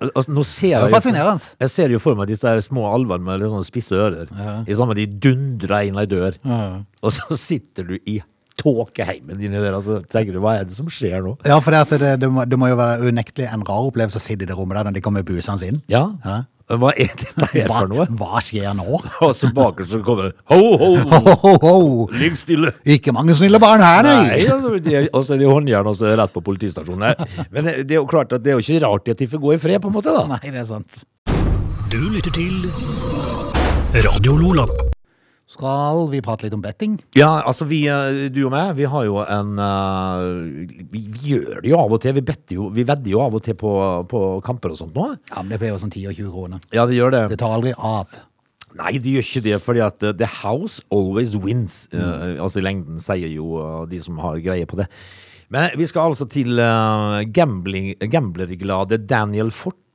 Altså, 0.00 0.30
nå 0.32 0.42
ser 0.44 0.74
Det 0.82 0.88
er 0.88 0.92
fascinerende. 0.92 1.44
jeg 1.60 1.70
ser 1.72 1.92
jo 1.92 1.98
for 2.00 2.16
meg 2.18 2.28
disse 2.28 2.48
her 2.48 2.60
små 2.64 2.86
alvene 2.92 3.24
med 3.24 3.40
litt 3.40 3.52
sånne 3.52 3.68
spisse 3.68 3.96
ører. 3.96 4.30
I 4.68 4.76
samme 4.76 4.96
de 4.96 5.04
dundrer 5.08 5.86
inn 5.88 5.96
ei 6.00 6.06
dør, 6.08 6.36
og 6.44 7.12
så 7.16 7.36
sitter 7.40 7.84
du 7.88 7.94
i 8.04 8.18
tåkeheimen 8.60 9.36
inni 9.40 9.60
der, 9.60 9.74
og 9.76 9.84
så 9.84 9.98
tenker 10.08 10.32
du 10.36 10.40
hva 10.40 10.54
er 10.60 10.64
det 10.68 10.76
som 10.76 10.88
skjer 10.92 11.20
nå? 11.24 11.34
Ja, 11.44 11.58
for 11.60 11.72
det, 11.76 11.82
det, 12.00 12.12
det, 12.22 12.30
må, 12.32 12.44
det 12.48 12.56
må 12.60 12.70
jo 12.72 12.78
være 12.80 13.08
unektelig 13.12 13.48
en 13.52 13.64
rar 13.68 13.88
opplevelse 13.90 14.16
å 14.20 14.24
sitte 14.24 14.46
i 14.46 14.48
det 14.48 14.56
rommet 14.56 14.78
der 14.80 14.88
når 14.88 14.96
de 14.96 15.04
kommer 15.04 15.24
busende 15.28 15.68
inn. 15.68 15.82
Ja, 15.92 16.06
Ja. 16.24 16.42
Hva 16.66 16.90
er 16.98 17.12
dette 17.14 17.46
her 17.52 17.68
Hva, 17.70 17.80
for 17.84 17.90
noe? 17.92 18.06
hva 18.18 18.40
skjer 18.42 18.72
nå? 18.74 18.98
Og 19.26 19.34
så 19.38 19.52
bakerst 19.54 19.92
så 19.94 20.00
kommer 20.02 20.32
Ho, 20.50 20.58
ho, 20.80 20.88
Ho, 20.98 21.20
ho, 21.22 21.34
ho, 21.44 21.52
ho. 21.62 22.06
ligg 22.18 22.34
stille! 22.40 22.72
Ikke 22.96 23.14
mange 23.14 23.36
snille 23.38 23.60
barn 23.62 23.84
her, 23.86 24.02
Nei, 24.02 24.16
nei! 24.32 24.40
altså, 24.50 24.72
det- 24.82 25.04
og 25.14 25.22
så 25.28 25.36
er 25.36 25.44
det 25.44 25.52
håndjern, 25.52 25.86
og 25.86 25.94
så 26.00 26.08
er 26.08 26.16
det 26.16 26.18
rett 26.24 26.34
på 26.34 26.42
politistasjonen. 26.48 27.06
Nei, 27.06 27.46
Men 27.54 27.64
det 27.70 27.76
det 27.86 27.94
er 27.94 28.02
jo 28.02 28.08
klart 28.10 28.32
at 28.34 28.42
det 28.42 28.50
er 28.50 28.58
jo 28.58 28.64
ikke 28.66 28.82
rart 28.86 29.08
at 29.14 29.22
de 29.22 29.30
får 29.30 29.44
gå 29.46 29.54
i 29.54 29.60
fred, 29.62 29.80
på 29.84 29.92
en 29.92 29.94
måte, 30.00 30.10
da. 30.16 30.26
Nei, 30.34 30.42
det 30.50 30.64
er 30.64 30.68
sant. 30.74 31.04
Du 31.92 32.00
lytter 32.10 32.34
til 32.34 32.66
Radio 34.02 34.34
Lola. 34.42 34.66
Skal 35.46 36.08
vi 36.10 36.20
prate 36.26 36.46
litt 36.46 36.54
om 36.56 36.62
betting. 36.62 36.96
Ja, 37.14 37.40
altså 37.46 37.68
vi, 37.70 37.84
eh, 37.86 38.26
du 38.34 38.42
og 38.48 38.52
meg, 38.54 38.74
vi 38.78 38.88
har 38.90 39.04
jo 39.06 39.20
en 39.22 39.52
eh, 39.62 40.70
vi, 40.90 41.04
vi 41.06 41.34
gjør 41.34 41.60
det 41.62 41.70
jo 41.70 41.78
av 41.78 41.94
og 41.94 42.02
til. 42.02 42.16
Vi, 42.18 42.24
better 42.26 42.58
jo, 42.58 42.70
vi 42.74 42.86
vedder 42.86 43.12
jo 43.12 43.22
av 43.22 43.36
og 43.38 43.44
til 43.46 43.58
på, 43.58 43.72
på 44.10 44.22
kamper 44.46 44.74
og 44.74 44.80
sånt 44.80 44.96
nå. 44.98 45.12
Ja, 45.30 45.42
men 45.42 45.54
Det 45.54 45.60
blir 45.62 45.74
jo 45.74 45.82
sånn 45.82 45.94
10 45.94 46.10
og 46.10 46.18
20 46.18 46.32
kroner. 46.34 46.66
Ja, 46.74 46.88
det 46.90 46.98
gjør 46.98 47.14
det. 47.14 47.22
Det 47.34 47.38
tar 47.42 47.54
aldri 47.54 47.76
av. 47.78 48.18
Nei, 48.76 48.96
det 49.00 49.14
gjør 49.14 49.24
ikke 49.24 49.44
det, 49.46 49.56
fordi 49.64 49.82
at 49.84 50.04
uh, 50.04 50.12
the 50.12 50.28
house 50.42 50.82
always 50.92 51.32
wins. 51.40 51.86
Eh, 51.94 52.36
altså 52.42 52.60
i 52.60 52.66
lengden 52.66 53.00
sier 53.00 53.30
jo 53.30 53.56
uh, 53.56 53.86
de 53.88 54.02
som 54.02 54.18
har 54.20 54.42
greie 54.44 54.66
på 54.68 54.78
det. 54.80 54.90
Men 55.52 55.70
vi 55.78 55.86
skal 55.88 56.10
altså 56.10 56.26
til 56.28 56.58
uh, 56.60 57.22
gamblerglade 57.30 59.00
Daniel 59.06 59.54
Forte. 59.54 59.85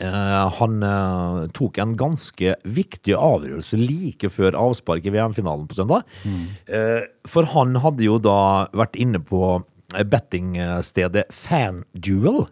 Eh, 0.00 0.48
han 0.56 0.82
eh, 0.82 1.40
tok 1.56 1.78
en 1.82 1.96
ganske 1.98 2.54
viktig 2.64 3.16
avgjørelse 3.16 3.76
like 3.80 4.30
før 4.32 4.56
avspark 4.56 5.04
i 5.04 5.12
VM-finalen 5.12 5.66
på 5.68 5.76
søndag. 5.76 6.08
Eh, 6.24 7.04
for 7.28 7.48
han 7.52 7.76
hadde 7.84 8.06
jo 8.06 8.16
da 8.22 8.70
vært 8.76 8.96
inne 9.00 9.20
på 9.20 9.60
bettingstedet 9.90 11.26
FanDuel. 11.34 12.46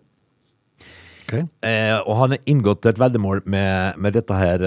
Okay. 1.28 1.44
Og 2.08 2.14
han 2.16 2.32
har 2.32 2.46
inngått 2.48 2.86
et 2.88 2.98
veddemål 2.98 3.42
med, 3.52 3.98
med 4.00 4.14
dette 4.16 4.32
her 4.32 4.62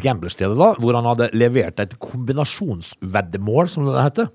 gamblerstedet, 0.00 0.56
da, 0.56 0.70
hvor 0.80 0.96
han 0.96 1.06
hadde 1.10 1.28
levert 1.36 1.82
et 1.84 1.92
kombinasjonsveddemål, 2.00 3.68
som 3.68 3.84
det 3.90 4.00
heter. 4.00 4.32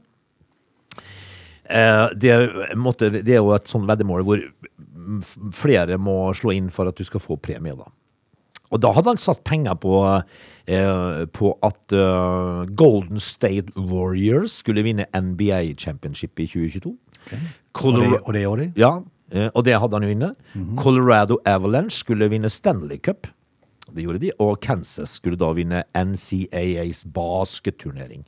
Det, 2.22 2.36
måtte, 2.78 3.10
det 3.18 3.34
er 3.34 3.42
jo 3.42 3.56
et 3.58 3.74
sånt 3.74 3.90
veddemål 3.90 4.24
hvor 4.30 4.46
flere 5.56 5.98
må 6.02 6.34
slå 6.38 6.54
inn 6.56 6.70
for 6.74 6.90
at 6.90 6.98
du 7.00 7.04
skal 7.08 7.22
få 7.24 7.38
premie, 7.42 7.76
da. 7.78 7.88
Og 8.70 8.82
da 8.84 8.92
hadde 8.94 9.10
han 9.16 9.18
satt 9.18 9.40
penger 9.50 9.74
på, 9.82 9.94
eh, 10.70 11.24
på 11.34 11.54
at 11.66 11.96
eh, 11.98 12.66
Golden 12.78 13.18
State 13.20 13.74
Warriors 13.76 14.60
skulle 14.62 14.84
vinne 14.86 15.08
NBA 15.16 15.74
Championship 15.82 16.38
i 16.40 16.46
2022. 16.46 16.92
Og 16.94 17.32
det, 17.34 17.40
Colora- 17.74 18.22
og 18.22 18.34
det 18.34 18.44
gjorde 18.44 18.68
de? 18.68 18.70
ja, 18.78 18.92
eh, 19.34 19.50
og 19.56 19.66
det 19.66 19.74
hadde 19.82 19.98
han 19.98 20.06
jo 20.06 20.14
inne. 20.14 20.32
Colorado 20.78 21.40
Avalanche 21.50 21.98
skulle 21.98 22.30
vinne 22.30 22.50
Stanley 22.50 22.98
Cup. 23.02 23.26
Det 23.90 24.06
gjorde 24.06 24.22
de. 24.22 24.32
Og 24.38 24.60
Kansas 24.62 25.18
skulle 25.18 25.38
da 25.42 25.50
vinne 25.58 25.82
NCAAs 25.98 27.08
basketturnering. 27.10 28.22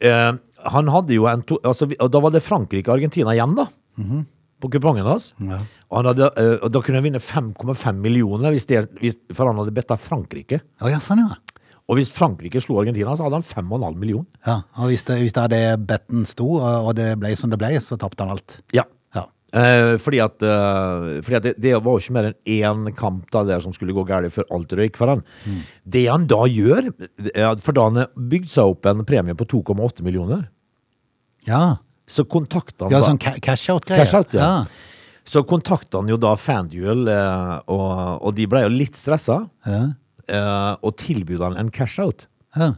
Eh, 0.00 0.32
han 0.70 0.88
hadde 0.94 1.16
jo 1.18 1.26
en 1.26 1.42
to, 1.42 1.58
altså, 1.66 1.90
og 1.98 2.10
Da 2.14 2.20
var 2.22 2.30
det 2.30 2.44
Frankrike-Argentina 2.46 3.34
igjen, 3.34 3.56
da. 3.58 3.66
På 4.60 4.68
kupongen 4.72 5.06
hans. 5.08 5.30
Og, 5.40 5.96
han 5.96 6.10
hadde, 6.10 6.30
eh, 6.36 6.56
og 6.60 6.70
da 6.74 6.82
kunne 6.84 7.00
han 7.00 7.06
vinne 7.06 7.22
5,5 7.22 8.00
millioner 8.02 8.52
hvis 8.54 8.68
det, 8.68 8.84
hvis, 9.00 9.16
for 9.34 9.48
han 9.50 9.60
hadde 9.62 9.74
betta 9.76 9.96
Frankrike. 10.00 10.60
Ja, 10.82 10.92
ja, 10.92 11.00
sånn 11.02 11.22
ja. 11.24 11.38
Og 11.90 11.98
hvis 11.98 12.12
Frankrike 12.14 12.60
slo 12.62 12.78
Argentina, 12.78 13.16
så 13.18 13.26
hadde 13.26 13.40
han 13.40 13.46
5,5 13.66 13.96
millioner. 13.98 14.28
ja. 14.46 14.60
Og 14.78 14.92
hvis 14.92 15.02
det, 15.08 15.18
hvis 15.24 15.34
det 15.34 15.48
det 15.50 15.64
betten 15.90 16.22
sto, 16.28 16.60
og 16.62 16.92
det 16.94 17.16
ble 17.18 17.32
som 17.38 17.50
det 17.50 17.58
ble, 17.58 17.72
så 17.82 17.98
tapte 17.98 18.22
han 18.22 18.36
alt. 18.36 18.60
Ja. 18.76 18.84
Ja. 19.16 19.24
Eh, 19.50 19.96
fordi 19.98 20.20
at, 20.22 20.38
eh, 20.46 21.08
fordi 21.26 21.38
at 21.40 21.48
det, 21.48 21.54
det 21.58 21.74
var 21.82 21.96
jo 21.96 22.04
ikke 22.04 22.14
mer 22.14 22.28
enn 22.30 22.38
én 22.46 22.94
kamp 22.94 23.26
da 23.34 23.42
der 23.48 23.64
som 23.64 23.74
skulle 23.74 23.96
gå 23.96 24.04
galt 24.06 24.30
før 24.36 24.46
alt 24.54 24.76
røyk 24.78 25.00
for 25.00 25.10
han. 25.10 25.24
Det 25.82 26.04
han 26.06 26.28
da 26.30 26.44
gjør, 26.46 26.92
er 27.34 27.58
for 27.58 27.74
da 27.74 27.88
han 27.88 28.04
bygde 28.04 28.28
bygd 28.36 28.54
seg 28.54 28.70
opp 28.76 28.86
en 28.86 29.02
premie 29.08 29.34
på 29.34 29.48
2,8 29.50 30.06
millioner, 30.06 30.46
Ja. 31.48 31.78
Så 32.10 32.24
kontakta 32.26 32.88
han 32.88 32.92
Ja, 32.96 33.00
sånn 33.06 33.20
ca- 33.22 33.38
cash-out-greier. 33.38 34.02
Cash 34.04 34.34
ja. 34.34 34.40
ja. 34.42 34.64
Så 35.30 35.44
kontakta 35.46 36.00
han 36.00 36.08
jo 36.10 36.16
da 36.18 36.32
FanDuel, 36.34 37.04
eh, 37.12 37.60
og, 37.70 38.22
og 38.26 38.34
de 38.34 38.46
ble 38.50 38.64
jo 38.64 38.72
litt 38.74 38.98
stressa, 38.98 39.36
Ja. 39.68 39.82
eh, 40.26 40.72
og 40.82 40.96
tilbød 40.98 41.44
han 41.46 41.56
en 41.60 41.70
cash-out 41.70 42.26
Ja. 42.56 42.72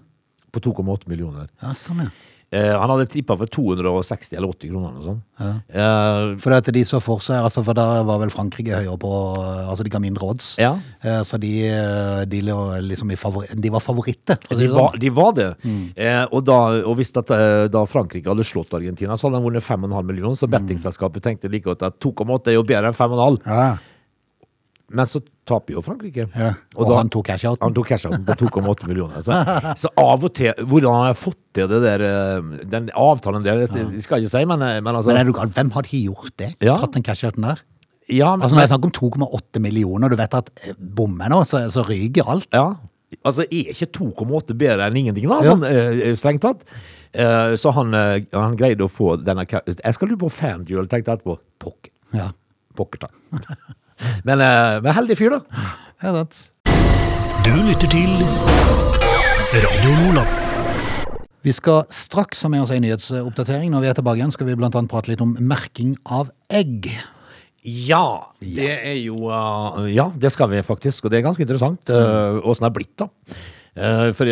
på 0.53 0.61
2,8 0.61 1.09
millioner. 1.09 1.49
ja, 1.63 1.73
sånn 1.73 2.05
ja. 2.05 2.11
Eh, 2.53 2.69
han 2.77 2.91
hadde 2.93 3.07
tippa 3.09 3.33
for 3.41 3.49
260 3.49 4.37
eller 4.37 4.51
80 4.53 4.69
kroner 4.69 4.91
eller 4.91 4.99
noe 4.99 5.07
sånt. 5.07 5.23
Eh, 5.73 6.37
For 6.43 6.53
at 6.53 6.67
de 6.77 6.83
så 6.85 6.99
for 7.01 7.23
seg, 7.25 7.39
altså 7.41 7.63
for 7.65 7.73
da 7.79 8.03
var 8.05 8.19
vel 8.21 8.29
Frankrike 8.35 8.77
høyere 8.77 8.99
på, 9.01 9.13
altså 9.71 9.87
de 9.87 9.93
ga 9.95 10.01
mindre 10.05 10.29
odds. 10.35 10.51
Ja. 10.61 10.75
Eh, 11.01 11.23
Så 11.25 11.41
de, 11.41 11.53
de, 12.29 12.43
liksom 12.85 13.11
i 13.11 13.17
favori, 13.17 13.49
de 13.57 13.71
var 13.73 13.81
favoritter. 13.81 14.37
si 14.51 14.59
De 14.61 14.69
var, 14.69 14.91
sånn. 14.93 15.01
de 15.01 15.11
var 15.17 15.33
det. 15.39 15.49
Eh, 15.97 16.25
og, 16.29 16.45
da, 16.45 16.59
og 16.85 16.97
hvis 17.01 17.15
at, 17.17 17.33
eh, 17.33 17.69
da 17.73 17.87
Frankrike 17.89 18.29
hadde 18.29 18.45
slått 18.45 18.77
Argentina, 18.77 19.17
så 19.17 19.31
hadde 19.31 19.41
de 19.41 19.49
vunnet 19.49 19.65
5,5 19.65 20.05
millioner. 20.13 20.37
Så 20.37 20.51
bettingselskapet 20.53 21.25
tenkte 21.25 21.49
like 21.49 21.65
godt 21.65 21.83
at 21.89 21.97
2,8 22.05 22.53
er 22.53 22.59
jo 22.61 22.69
bedre 22.69 22.93
enn 22.93 23.01
5,5. 23.01 23.41
Ja, 23.49 23.79
Men 24.93 25.07
så 25.09 25.23
taper 25.49 25.75
jo 25.75 25.83
Frankrike. 25.83 26.29
ja. 26.39 26.53
Og, 26.77 26.87
da- 26.87 26.99
han 27.01 27.11
tok 27.11 27.27
cash-outen. 27.27 27.63
Han 27.67 27.75
tok 27.75 27.89
cash-out 27.91 28.23
på 28.27 28.37
2,8 28.45 28.89
millioner. 28.89 29.25
Så, 29.27 29.35
så 29.83 29.91
av 29.99 30.23
og 30.23 30.33
til 30.39 30.53
Hvordan 30.63 30.95
han 30.95 31.09
har 31.11 31.19
fått 31.19 31.41
til 31.57 31.67
det 31.71 31.81
der, 31.83 32.05
eh, 32.07 32.63
den 32.73 32.89
avtalen 32.95 33.45
der, 33.45 33.65
det 33.65 33.69
skal 33.73 34.21
jeg 34.21 34.29
ikke 34.29 34.33
si, 34.37 34.45
men, 34.49 34.63
eh, 34.63 34.79
men 34.81 34.95
altså 35.01 35.11
Men 35.11 35.21
er 35.23 35.29
du 35.29 35.35
gal, 35.37 35.51
hvem 35.57 35.73
hadde 35.75 36.03
gjort 36.05 36.31
det? 36.39 36.53
Ja. 36.63 36.77
Tatt 36.79 36.95
den 36.95 37.05
cash-outen 37.07 37.49
der? 37.49 37.65
ja, 38.13 38.31
men, 38.37 38.43
Altså 38.45 38.55
Når 38.55 38.61
det 38.63 38.69
er 38.69 38.73
snakk 38.75 38.89
om 38.89 38.95
2,8 39.27 39.61
millioner, 39.67 40.09
du 40.13 40.17
vet 40.21 40.35
at 40.39 40.51
eh, 40.63 40.79
bommer 40.79 41.33
nå, 41.33 41.43
så, 41.49 41.65
så 41.75 41.85
ryker 41.89 42.29
alt. 42.29 42.49
ja, 42.55 42.69
altså 43.25 43.45
er 43.49 43.75
ikke 43.75 43.91
2,8 43.99 44.55
bedre 44.57 44.87
enn 44.89 44.97
ingenting, 45.03 45.29
da? 45.29 45.43
Sånn, 45.45 45.67
ja. 45.67 46.15
strengt 46.17 46.47
tatt. 46.47 46.63
Så 47.61 47.69
han, 47.77 47.93
han 48.33 48.55
greide 48.57 48.87
å 48.87 48.89
få 48.89 49.19
denne 49.21 49.45
Jeg 49.45 49.93
skal 49.99 50.09
lure 50.09 50.23
på 50.23 50.31
FanDuel, 50.33 50.87
tenkte 50.89 51.13
jeg 51.13 51.21
etterpå. 51.21 51.35
Pokker. 51.61 51.93
Ja, 52.17 52.31
Pokker 52.79 53.03
ta. 53.05 53.11
Men, 54.25 54.41
eh, 54.41 54.79
men 54.83 54.95
heldig 54.97 55.19
fyr, 55.19 55.39
da. 55.39 55.67
ja 56.03 56.15
sant. 56.19 56.45
Du 57.43 57.53
lytter 57.67 57.91
til 57.91 58.13
Radio 59.53 59.97
Nordland. 60.03 60.39
Vi 61.43 61.51
skal 61.51 61.83
straks 61.91 62.45
ha 62.47 62.51
med 62.53 62.63
oss 62.63 62.71
en 62.71 62.85
nyhetsoppdatering. 62.85 63.73
Når 63.73 63.83
vi 63.83 63.89
er 63.91 63.97
tilbake 63.99 64.21
igjen, 64.21 64.35
skal 64.35 64.47
vi 64.47 64.55
annet 64.79 64.93
prate 64.93 65.11
litt 65.11 65.25
om 65.25 65.35
merking 65.41 65.97
av 66.07 66.31
egg. 66.55 66.87
Ja, 67.63 68.31
det 68.43 68.71
er 68.75 68.97
jo 68.99 69.29
uh, 69.31 69.85
Ja, 69.91 70.09
det 70.19 70.33
skal 70.35 70.51
vi 70.51 70.63
faktisk, 70.67 71.07
og 71.07 71.13
det 71.13 71.21
er 71.21 71.27
ganske 71.29 71.43
interessant 71.45 71.91
uh, 71.95 72.39
det 72.43 72.67
er 72.67 72.75
blitt, 72.75 72.95
da. 72.99 73.07
Uh, 73.73 74.11
for, 74.13 74.29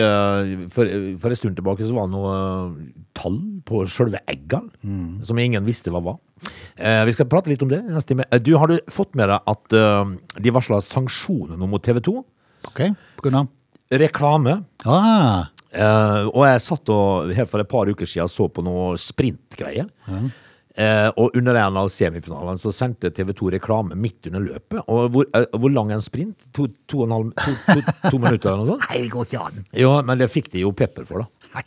for, 0.72 0.90
for 1.22 1.32
en 1.32 1.38
stund 1.38 1.56
tilbake 1.56 1.86
så 1.86 1.94
var 1.96 2.08
det 2.08 2.12
noe 2.12 2.32
uh, 2.32 2.74
tall 3.16 3.38
på 3.64 3.86
sjølve 3.88 4.20
eggene 4.28 4.68
som 5.24 5.40
ingen 5.40 5.64
visste 5.64 5.92
hva 5.94 6.02
var. 6.04 6.18
Uh, 6.76 7.04
vi 7.08 7.14
skal 7.16 7.28
prate 7.30 7.52
litt 7.52 7.64
om 7.64 7.70
det 7.72 7.80
neste 7.86 8.12
time. 8.12 8.26
Du, 8.44 8.52
har 8.60 8.68
du 8.68 8.76
fått 8.92 9.16
med 9.16 9.32
deg 9.32 9.54
at 9.54 9.78
de 10.44 10.52
varsla 10.52 10.82
sanksjoner 10.84 11.60
nå 11.60 11.70
mot 11.70 11.84
TV 11.84 12.02
2? 12.04 12.18
Ok, 12.68 12.84
på 13.16 13.26
grunn 13.28 13.42
av 13.42 13.98
Reklame. 14.00 14.60
ah, 14.86 15.48
Eh, 15.70 16.22
og 16.26 16.42
jeg 16.48 16.62
satt 16.64 16.90
og 16.90 17.30
her 17.34 17.46
for 17.46 17.62
et 17.62 17.70
par 17.70 17.90
uker 17.90 18.08
siden 18.08 18.30
så 18.30 18.48
på 18.50 18.64
noe 18.66 18.96
sprintgreier. 18.98 19.86
Eh, 20.78 21.08
og 21.18 21.34
under 21.36 21.56
en 21.58 21.76
av 21.80 21.88
semifinalene 21.90 22.60
så 22.62 22.70
sendte 22.74 23.10
TV 23.10 23.32
2 23.34 23.50
reklame 23.56 23.96
midt 23.98 24.28
under 24.30 24.44
løpet. 24.44 24.84
Og 24.86 25.10
hvor, 25.10 25.26
eh, 25.34 25.46
hvor 25.58 25.72
lang 25.74 25.90
er 25.90 25.98
en 25.98 26.04
sprint? 26.06 26.46
To, 26.54 26.68
to, 26.86 27.02
og 27.02 27.08
en 27.08 27.16
halv, 27.16 27.32
to, 27.42 27.56
to, 27.74 28.10
to 28.10 28.18
minutter 28.22 28.52
eller 28.52 28.64
noe 28.64 28.76
sånt? 28.78 28.86
Nei, 28.90 29.02
det 29.02 29.10
går 29.16 29.26
ikke 29.26 29.44
an. 29.48 29.64
Jo, 29.82 29.96
men 30.06 30.20
det 30.22 30.30
fikk 30.30 30.52
de 30.54 30.62
jo 30.62 30.70
pepper 30.76 31.08
for, 31.08 31.24
da. 31.24 31.28
Nei. 31.56 31.64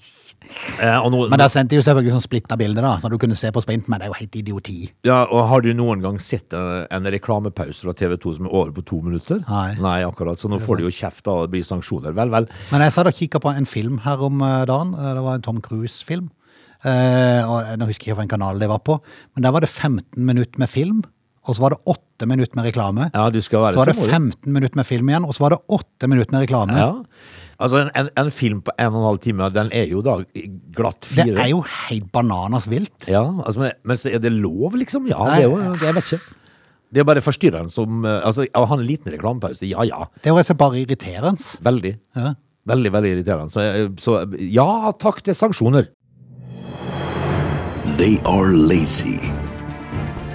Eh, 0.84 0.96
og, 1.00 1.10
nå, 1.12 1.20
Men 1.32 1.40
der 1.42 1.50
sendte 1.52 1.74
de 1.74 1.80
jo 1.80 1.84
selvfølgelig 1.84 2.14
sånn 2.16 2.24
splitta 2.24 2.56
bilder, 2.60 2.84
da, 2.86 2.94
så 3.04 3.10
du 3.12 3.18
kunne 3.20 3.36
se 3.40 3.50
på 3.52 3.62
sprint, 3.64 3.88
men 3.92 4.00
det 4.00 4.08
er 4.08 4.12
jo 4.14 4.18
helt 4.22 4.36
idioti. 4.40 4.76
ja, 5.08 5.22
og 5.26 5.48
har 5.52 5.64
du 5.66 5.70
noen 5.76 6.04
gang 6.04 6.20
sett 6.24 6.54
en, 6.56 6.86
en 6.88 7.10
reklamepause 7.16 7.84
fra 7.84 7.96
TV 8.00 8.16
2 8.24 8.34
som 8.38 8.48
er 8.48 8.56
over 8.56 8.72
på 8.78 8.84
to 8.88 9.00
minutter? 9.04 9.42
Nei. 9.50 9.74
Nei 9.84 9.98
akkurat. 10.08 10.40
Så 10.40 10.52
nå 10.52 10.60
får 10.64 10.80
de 10.80 10.88
jo 10.88 10.94
kjeft 10.94 11.26
da, 11.28 11.36
og 11.42 11.48
det 11.50 11.56
blir 11.58 11.68
sanksjoner. 11.68 12.16
Vel, 12.16 12.32
vel. 12.32 12.48
Men 12.72 12.86
jeg 12.86 12.96
satt 12.96 13.10
og 13.12 13.18
kikka 13.20 13.44
på 13.44 13.52
en 13.56 13.68
film 13.68 14.00
her 14.08 14.24
om 14.24 14.40
eh, 14.46 14.64
dagen. 14.70 14.96
Eh, 14.96 15.12
Det 15.20 15.26
var 15.28 15.40
en 15.40 15.46
Tom 15.50 15.60
Cruise-film. 15.64 16.30
Eh, 16.84 17.42
og 17.48 17.74
Nå 17.80 17.88
husker 17.90 18.10
jeg 18.10 18.14
ikke 18.14 18.22
hvilken 18.22 18.36
kanal 18.38 18.62
det 18.62 18.70
var 18.72 18.82
på, 18.84 19.00
men 19.36 19.46
der 19.46 19.54
var 19.56 19.64
det 19.64 19.72
15 19.72 20.04
minutter 20.18 20.60
med 20.62 20.72
film. 20.72 21.04
Og 21.44 21.58
så 21.58 21.64
var 21.66 21.74
det 21.74 21.82
8 21.92 22.28
minutter 22.32 22.56
med 22.56 22.70
reklame. 22.70 23.10
Ja, 23.12 23.26
du 23.30 23.42
skal 23.44 23.66
være 23.66 23.76
Så 23.76 23.82
var 23.82 23.90
det 23.92 23.98
15 24.00 24.48
minutter 24.48 24.80
med 24.80 24.88
film 24.88 25.10
igjen, 25.12 25.26
og 25.28 25.36
så 25.36 25.44
var 25.44 25.56
det 25.58 25.58
8 25.76 26.08
minutter 26.08 26.32
med 26.32 26.46
reklame. 26.46 26.78
Ja. 26.80 26.92
Altså, 27.64 27.82
en, 27.84 27.90
en, 28.00 28.10
en 28.20 28.30
film 28.32 28.62
på 28.64 28.72
en 28.80 28.94
og 28.94 29.02
en 29.02 29.08
halv 29.10 29.20
time, 29.24 29.50
den 29.56 29.72
er 29.76 29.90
jo 29.92 30.00
da 30.06 30.16
glatt 30.76 31.04
fire. 31.08 31.34
Det 31.36 31.44
er 31.44 31.52
jo 31.52 31.60
helt 31.68 32.08
bananas 32.16 32.70
vilt. 32.72 33.10
Ja, 33.12 33.26
altså, 33.44 33.60
men, 33.66 33.76
men 33.84 34.00
er 34.08 34.24
det 34.24 34.32
lov, 34.38 34.78
liksom? 34.80 35.10
Ja, 35.12 35.20
Nei. 35.28 35.42
det 35.42 35.44
er 35.44 35.52
jo, 35.52 35.60
det, 35.60 35.90
jeg 35.90 35.98
vet 36.00 36.14
ikke. 36.14 36.40
Det 36.94 37.02
er 37.02 37.08
bare 37.10 37.24
forstyrreren 37.26 37.72
som 37.74 38.04
eh, 38.06 38.20
Altså, 38.22 38.46
å 38.54 38.66
ha 38.70 38.76
en 38.78 38.86
liten 38.86 39.12
reklamepause, 39.16 39.66
ja 39.66 39.84
ja. 39.90 40.04
Det 40.22 40.30
er 40.30 40.36
jo 40.36 40.38
rett 40.38 40.46
og 40.48 40.52
slett 40.52 40.62
bare 40.62 40.82
irriterende. 40.84 41.52
Veldig. 41.68 41.94
Ja. 42.20 42.34
Veldig, 42.70 42.92
veldig 42.96 43.14
irriterende. 43.18 43.52
Så, 43.52 43.64
eh, 43.66 43.88
så 44.00 44.20
ja 44.54 44.70
takk 45.02 45.24
til 45.26 45.36
sanksjoner. 45.38 45.90
They 48.04 48.20
are 48.26 48.50
lazy. 48.50 49.32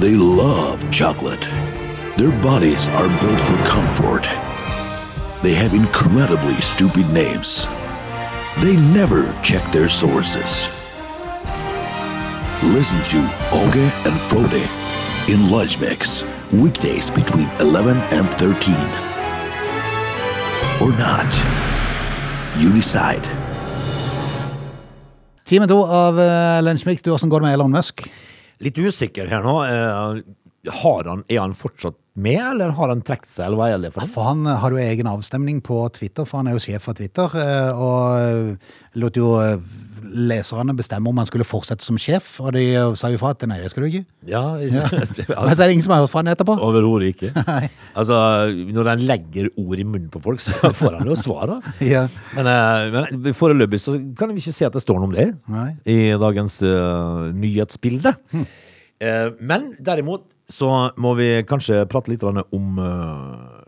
They 0.01 0.17
love 0.17 0.91
chocolate. 0.91 1.43
Their 2.17 2.31
bodies 2.41 2.89
are 2.89 3.09
built 3.21 3.39
for 3.43 3.57
comfort. 3.69 4.23
They 5.43 5.53
have 5.53 5.75
incredibly 5.75 6.59
stupid 6.63 7.07
names. 7.13 7.67
They 8.61 8.75
never 8.95 9.39
check 9.43 9.71
their 9.71 9.91
sources. 9.91 10.71
Listen 12.73 13.03
to 13.13 13.19
Oge 13.53 13.93
and 14.07 14.19
Frode 14.19 14.67
in 15.29 15.51
Lunch 15.51 15.79
Mix, 15.79 16.25
weekdays 16.51 17.11
between 17.11 17.51
11 17.61 17.99
and 17.99 18.27
13. 18.27 18.75
Or 20.81 20.97
not. 20.97 21.31
You 22.57 22.73
decide. 22.73 23.38
Time 25.49 25.65
to 25.65 25.79
av 25.81 26.19
uh, 26.21 26.59
Lunsjmix. 26.61 27.01
Du, 27.01 27.09
Hvordan 27.15 27.31
går 27.33 27.41
det 27.41 27.47
med 27.49 27.55
Elon 27.57 27.73
Musk? 27.73 28.03
Litt 28.61 28.77
usikker 28.77 29.31
her 29.31 29.45
nå. 29.47 29.55
Eh, 29.65 30.19
har 30.83 31.09
han, 31.09 31.23
er 31.31 31.41
han 31.41 31.55
fortsatt 31.57 31.97
med, 32.19 32.41
eller 32.43 32.75
har 32.77 32.91
han 32.91 33.01
trukket 33.07 33.31
seg, 33.31 33.47
eller 33.47 33.61
hva 33.61 33.69
er 33.71 33.79
det 33.81 33.93
for 33.95 34.03
noe? 34.05 34.13
For 34.13 34.27
han 34.29 34.43
eh, 34.45 34.59
har 34.61 34.75
jo 34.75 34.81
egen 34.83 35.09
avstemning 35.09 35.63
på 35.65 35.79
Twitter, 35.97 36.27
for 36.29 36.43
han 36.43 36.51
er 36.51 36.59
jo 36.59 36.65
sjef 36.67 36.85
for 36.91 36.99
Twitter. 36.99 37.37
eh, 37.41 37.81
Og 37.81 38.19
eh, 38.19 38.75
lot 39.01 39.17
jo 39.17 39.31
eh, 39.41 39.57
leserne 40.09 40.75
bestemme 40.77 41.11
om 41.11 41.19
han 41.21 41.29
skulle 41.29 41.47
fortsette 41.47 41.85
som 41.85 41.99
sjef, 42.01 42.35
og 42.43 42.53
de 42.57 42.65
eh, 42.73 42.95
sa 42.99 43.11
jo 43.13 43.21
fra 43.21 43.33
at 43.35 43.45
nei, 43.49 43.61
det 43.63 43.71
skal 43.73 43.85
du 43.85 43.89
ikke. 43.89 44.05
Ja, 44.29 44.43
Men 44.59 45.55
så 45.57 45.65
er 45.65 45.69
det 45.69 45.77
ingen 45.77 45.87
som 45.87 45.95
har 45.95 46.05
hørt 46.05 46.13
fra 46.13 46.23
han 46.23 46.33
etterpå. 46.33 46.57
Overhodet 46.65 47.13
ikke. 47.15 47.33
Nei. 47.49 47.69
Altså, 47.99 48.19
når 48.75 48.93
han 48.93 49.05
legger 49.09 49.51
ord 49.55 49.83
i 49.83 49.87
munnen 49.87 50.09
på 50.13 50.23
folk, 50.25 50.43
så 50.45 50.73
får 50.81 51.01
han 51.01 51.11
jo 51.13 51.19
svar, 51.19 51.53
da. 51.53 51.75
Ja. 51.85 52.07
Men, 52.37 52.51
eh, 52.53 52.95
men 52.95 53.37
foreløpig 53.37 53.83
så 53.83 53.99
kan 54.19 54.33
vi 54.33 54.43
ikke 54.43 54.57
se 54.57 54.69
at 54.69 54.77
det 54.77 54.85
står 54.85 55.03
noe 55.03 55.11
om 55.11 55.17
det 55.17 55.29
Nei. 55.53 55.69
i 55.89 55.99
dagens 56.19 56.61
uh, 56.65 57.29
nyhetsbilde. 57.35 58.15
Eh, 58.99 59.29
men 59.41 59.73
derimot 59.79 60.27
så 60.49 60.91
må 60.99 61.15
vi 61.19 61.31
kanskje 61.47 61.85
prate 61.91 62.11
litt 62.11 62.25
om 62.25 62.81
uh, 62.81 63.59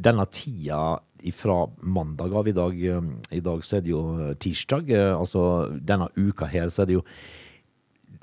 denne 0.00 0.26
tida 0.32 1.00
fra 1.32 1.66
mandag 1.82 2.32
av 2.34 2.48
i 2.48 2.52
dag. 2.56 2.72
eh, 2.84 3.00
I 3.36 3.40
dag 3.40 3.60
så 3.64 3.76
er 3.76 3.80
det 3.84 3.90
jo 3.92 4.00
eh, 4.30 4.34
tirsdag. 4.40 4.90
eh, 4.90 5.12
altså 5.18 5.68
denne 5.84 6.08
uka 6.16 6.46
her 6.46 6.68
så 6.72 6.82
er 6.82 6.86
det 6.86 6.94
jo 7.00 7.04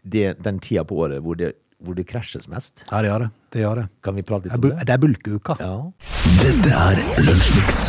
det, 0.04 0.38
den 0.44 0.60
tida 0.60 0.84
på 0.88 0.96
året 1.04 1.22
hvor 1.22 1.36
det, 1.38 1.54
hvor 1.84 1.94
det 1.94 2.08
krasjes 2.08 2.48
mest. 2.50 2.86
Ja, 2.92 3.02
det 3.02 3.10
gjør 3.12 3.20
det. 3.28 3.32
Det 3.52 3.62
gjør 3.62 3.76
det. 3.84 3.88
Kan 4.04 4.16
vi 4.16 4.22
prate 4.24 4.50
Det 4.50 4.56
litt 4.58 4.64
om 4.72 4.78
det? 4.78 4.86
det 4.88 4.94
er 4.94 4.98
bulkeuka. 4.98 5.58
Ja. 5.60 5.92
Dette 6.42 6.72
er 6.74 7.04
Lunsjmix. 7.28 7.84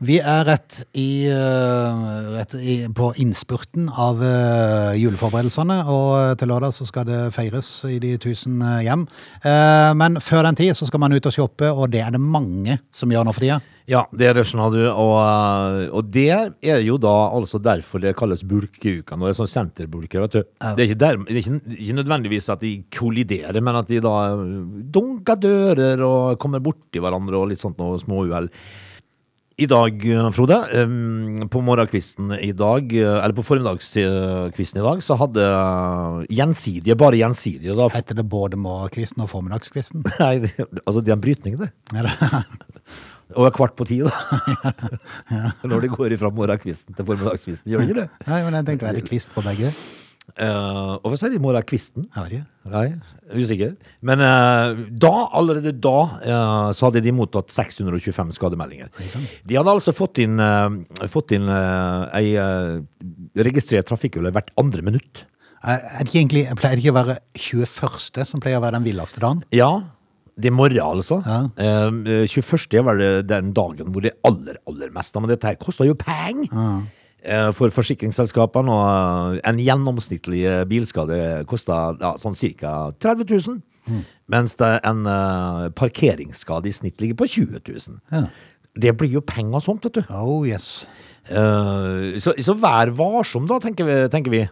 Vi 0.00 0.14
er 0.16 0.46
rett, 0.48 0.78
i, 0.96 1.28
eh, 1.28 2.28
rett 2.32 2.54
i, 2.56 2.86
på 2.96 3.10
innspurten 3.20 3.90
av 3.92 4.22
eh, 4.24 4.94
juleforberedelsene, 4.96 5.76
og 5.92 6.40
til 6.40 6.48
lørdag 6.48 6.72
så 6.72 6.86
skal 6.88 7.04
det 7.04 7.18
feires 7.36 7.68
i 7.84 7.98
de 8.00 8.14
tusen 8.16 8.62
eh, 8.64 8.78
hjem. 8.86 9.04
Eh, 9.44 9.90
men 10.00 10.16
før 10.24 10.48
den 10.48 10.56
tid 10.56 10.72
så 10.78 10.88
skal 10.88 11.04
man 11.04 11.12
ut 11.12 11.28
og 11.28 11.36
shoppe, 11.36 11.68
og 11.68 11.92
det 11.92 12.00
er 12.00 12.16
det 12.16 12.22
mange 12.24 12.78
som 12.96 13.12
gjør 13.12 13.28
nå 13.28 13.36
for 13.36 13.44
tida. 13.44 13.60
Ja, 13.92 14.06
det 14.08 14.30
er 14.30 14.40
det, 14.40 14.46
skjønner 14.48 14.72
du. 14.72 14.80
Og, 14.88 15.14
eh, 15.20 15.92
og 15.92 16.08
det 16.16 16.28
er 16.32 16.80
jo 16.80 16.96
da 16.96 17.14
altså 17.36 17.60
derfor 17.60 18.00
det 18.00 18.16
kalles 18.16 18.40
bulkeuka. 18.40 19.20
Når 19.20 19.28
det 19.28 19.36
er 19.36 19.40
sånn 19.42 19.54
senterbulker, 19.58 20.24
vet 20.24 20.38
du. 20.38 20.42
Det, 20.64 20.78
er 20.78 20.86
ikke 20.86 21.00
der, 21.04 21.24
det 21.28 21.36
er 21.36 21.44
ikke, 21.44 21.64
ikke 21.76 22.00
nødvendigvis 22.00 22.54
at 22.56 22.64
de 22.64 22.78
kolliderer, 22.88 23.60
men 23.60 23.84
at 23.84 23.92
de 23.92 24.00
da 24.00 24.20
dunker 24.96 25.44
dører 25.44 26.08
og 26.08 26.38
kommer 26.40 26.64
borti 26.64 27.04
hverandre 27.04 27.36
og 27.36 27.50
litt 27.52 27.60
sånt 27.60 27.76
noe 27.76 28.00
småuhell. 28.00 28.48
I 29.60 29.66
dag, 29.68 30.04
Frode, 30.32 30.56
på 31.52 31.60
morgenkvisten 31.60 32.32
i 32.40 32.48
dag, 32.56 32.94
eller 32.96 33.34
på 33.36 33.44
formiddagskvisten 33.44 34.80
i 34.80 34.84
dag, 34.86 35.02
så 35.04 35.18
hadde 35.20 35.44
eh, 35.44 36.22
gjensidige, 36.38 36.96
bare 36.96 37.18
gjensidige 37.20 37.76
da 37.76 37.90
Heter 37.92 38.16
det 38.22 38.24
både 38.32 38.56
morgenkvisten 38.56 39.20
og 39.20 39.28
formiddagskvisten? 39.34 40.06
Nei, 40.22 40.32
det, 40.46 40.54
altså 40.86 41.02
det 41.04 41.12
er 41.12 41.18
en 41.18 41.24
brytning, 41.26 41.58
det. 41.60 41.68
Er 41.92 42.08
det? 42.08 42.16
Og 43.38 43.52
kvart 43.54 43.76
på 43.78 43.84
ti, 43.86 44.00
da. 44.02 44.10
Når 45.70 45.84
det 45.84 45.92
går 45.92 46.16
ifra 46.16 46.32
morgenkvisten 46.34 46.96
til 46.96 47.10
formiddagskvisten. 47.12 47.68
Gjør 47.70 47.84
det 47.84 47.90
ikke 47.90 48.00
det? 48.00 48.08
Nei, 48.32 48.40
men 48.46 48.56
jeg 48.62 48.70
tenkte, 48.72 48.88
er 48.88 48.96
det 48.96 49.04
kvist 49.12 49.34
på 49.36 49.44
begge? 49.44 49.74
Eh, 50.36 50.92
og 51.00 51.06
hva 51.10 51.18
sier 51.18 51.32
de 51.32 51.40
morgenkvisten? 51.42 52.06
Jeg 52.06 52.24
vet 52.26 52.36
ikke. 52.38 52.46
Nei, 52.70 52.84
usikker. 53.40 53.72
Men 54.04 54.20
uh, 54.20 54.76
da, 55.00 55.12
allerede 55.40 55.72
da, 55.80 55.96
uh, 56.20 56.68
så 56.76 56.86
hadde 56.86 57.00
de 57.02 57.14
mottatt 57.16 57.50
625 57.54 58.34
skademeldinger. 58.36 58.92
De 59.48 59.56
hadde 59.56 59.72
altså 59.72 59.94
fått 59.96 60.20
inn, 60.22 60.36
fått 61.10 61.32
inn 61.36 61.48
ei 61.48 62.36
registrert 63.40 63.88
trafikkulykke 63.88 64.36
hvert 64.36 64.52
andre 64.60 64.84
minutt. 64.86 65.24
Er 65.60 65.80
er 65.80 66.04
det 66.04 66.08
ikke 66.08 66.20
egentlig, 66.20 66.44
pleier 66.56 66.76
det 66.76 66.84
ikke 66.84 66.92
å 66.94 67.00
være 67.00 67.16
21. 67.36 68.22
som 68.28 68.44
pleier 68.44 68.60
å 68.60 68.64
være 68.64 68.78
den 68.78 68.86
villeste 68.86 69.20
dagen? 69.20 69.42
Ja, 69.52 69.72
det 70.40 70.48
er 70.48 70.56
morgen, 70.56 70.80
altså. 70.80 71.20
Ja. 71.26 71.40
Eh, 71.60 72.26
21. 72.28 72.80
var 72.84 72.96
det 73.00 73.10
den 73.28 73.52
dagen 73.56 73.92
hvor 73.92 74.04
det 74.04 74.14
aller, 74.24 74.56
aller 74.68 74.92
mest. 74.94 75.16
Men 75.20 75.32
dette 75.32 75.50
her 75.50 75.60
koster 75.60 75.88
jo 75.88 75.96
penger 75.98 76.48
eh, 76.48 76.80
for 77.56 77.72
forsikringsselskapene. 77.74 78.72
Og 78.72 79.36
eh, 79.36 79.40
en 79.50 79.60
gjennomsnittlig 79.60 80.44
eh, 80.48 80.62
bilskade 80.70 81.18
koster 81.50 81.98
ja, 82.00 82.14
sånn 82.20 82.38
ca. 82.60 82.74
30 83.00 83.28
000. 83.30 83.60
Mens 84.30 84.54
det 84.60 84.70
en 84.86 85.06
eh, 85.10 85.66
parkeringsskade 85.76 86.70
i 86.70 86.74
snitt 86.74 87.00
ligger 87.02 87.18
på 87.18 87.26
20 87.26 87.60
000. 87.66 88.00
Ja. 88.14 88.26
Det 88.80 88.94
blir 88.96 89.18
jo 89.18 89.24
penger 89.26 89.64
sånt, 89.64 89.84
vet 89.84 89.98
du. 89.98 90.14
Oh 90.14 90.46
yes. 90.46 90.88
Eh, 91.28 92.20
så, 92.22 92.36
så 92.38 92.54
vær 92.58 92.92
varsom, 92.96 93.48
da, 93.50 93.58
tenker 93.62 93.88
vi. 93.88 93.98
Tenker 94.12 94.34
vi. 94.34 94.46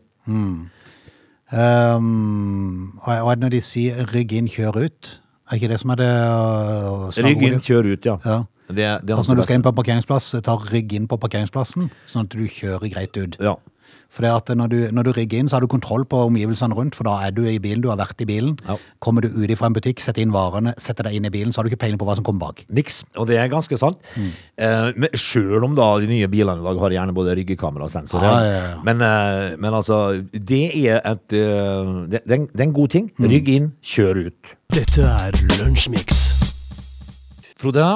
Um, 1.48 2.98
og 3.00 3.22
og 3.24 3.38
når 3.40 3.54
de 3.56 3.60
sier 3.64 4.04
rygg 4.12 4.34
inn, 4.36 4.50
kjør 4.52 4.82
ut? 4.84 5.14
Er 5.48 5.56
ikke 5.56 5.70
det 5.70 5.78
som 5.80 5.94
er 5.94 6.00
det 6.02 6.10
uh, 6.12 7.08
Rygg 7.24 7.44
inn, 7.46 7.60
kjør 7.64 7.94
ut, 7.94 8.04
ja. 8.04 8.18
Ja. 8.24 8.42
Det, 8.68 8.88
det 9.02 9.16
Altså 9.16 9.32
når 9.32 9.40
du 9.40 9.46
skal 9.46 9.58
inn 9.58 9.66
på 9.66 9.72
en 9.72 9.80
parkeringsplass, 9.80 10.30
ta 10.44 10.58
rygg 10.68 10.94
inn 10.98 11.08
på 11.10 11.18
parkeringsplassen, 11.20 11.90
sånn 12.08 12.28
at 12.28 12.36
du 12.36 12.44
kjører 12.44 12.92
greit 12.92 13.16
ut. 13.16 13.38
Ja. 13.40 13.56
For 14.08 14.24
det 14.24 14.30
at 14.32 14.50
når 14.56 14.70
du, 14.72 14.76
når 14.94 15.08
du 15.08 15.10
rygger 15.16 15.42
inn, 15.42 15.48
så 15.50 15.58
har 15.58 15.64
du 15.64 15.68
kontroll 15.70 16.06
på 16.08 16.22
omgivelsene 16.30 16.76
rundt, 16.76 16.96
for 16.96 17.04
da 17.08 17.18
er 17.26 17.34
du 17.36 17.42
i 17.48 17.58
bilen, 17.60 17.82
du 17.84 17.90
har 17.92 17.98
vært 18.00 18.22
i 18.24 18.26
bilen. 18.28 18.54
Ja. 18.64 18.78
Kommer 19.04 19.24
du 19.24 19.28
ut 19.28 19.52
fra 19.60 19.68
en 19.68 19.76
butikk, 19.76 20.00
setter 20.00 20.24
inn 20.24 20.32
varene, 20.32 20.72
setter 20.80 21.08
deg 21.08 21.18
inn 21.18 21.28
i 21.28 21.32
bilen, 21.32 21.52
så 21.52 21.60
har 21.60 21.68
du 21.68 21.72
ikke 21.72 21.82
peiling 21.84 22.00
på 22.00 22.08
hva 22.08 22.16
som 22.16 22.24
kommer 22.26 22.48
bak. 22.48 22.64
Niks, 22.72 23.02
og 23.20 23.28
det 23.28 23.36
er 23.40 23.52
ganske 23.52 23.78
sant. 23.80 24.00
Eh, 24.16 24.90
men 24.96 25.12
Sjøl 25.12 25.64
om 25.66 25.76
da 25.76 25.90
de 26.00 26.08
nye 26.10 26.28
bilene 26.32 26.64
i 26.64 26.66
dag 26.66 26.82
har 26.84 26.96
gjerne 26.96 27.16
både 27.16 27.36
ryggekamera 27.38 27.88
og 27.88 27.92
sensor. 27.92 28.24
Ja, 28.24 28.34
ja, 28.44 28.58
ja. 28.72 28.76
Men, 28.88 29.04
eh, 29.04 29.56
men 29.60 29.76
altså, 29.76 30.00
det 30.32 30.64
er 30.80 31.02
et 31.04 31.36
uh, 31.36 32.08
det, 32.08 32.24
det, 32.24 32.32
er 32.32 32.40
en, 32.40 32.48
det 32.48 32.62
er 32.64 32.68
en 32.70 32.76
god 32.80 32.96
ting. 32.96 33.10
Rygg 33.20 33.52
inn, 33.52 33.72
kjør 33.84 34.24
ut. 34.28 34.54
Dette 34.72 35.04
er 35.04 35.36
Lunsjmix. 35.58 36.24
Frode, 37.58 37.90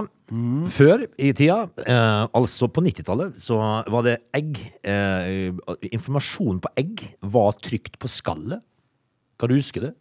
før 0.73 1.03
i 1.21 1.33
tida, 1.37 1.59
eh, 1.85 2.27
altså 2.39 2.69
på 2.73 2.81
90-tallet, 2.85 3.35
så 3.43 3.59
var 3.93 4.05
det 4.07 4.15
egg 4.35 4.57
eh, 4.85 5.51
Informasjon 5.93 6.61
på 6.65 6.71
egg 6.81 7.03
var 7.35 7.53
trygt 7.61 7.99
på 8.01 8.09
skallet. 8.09 8.63
Kan 9.41 9.51
du 9.53 9.57
huske 9.59 9.83
det? 9.83 9.93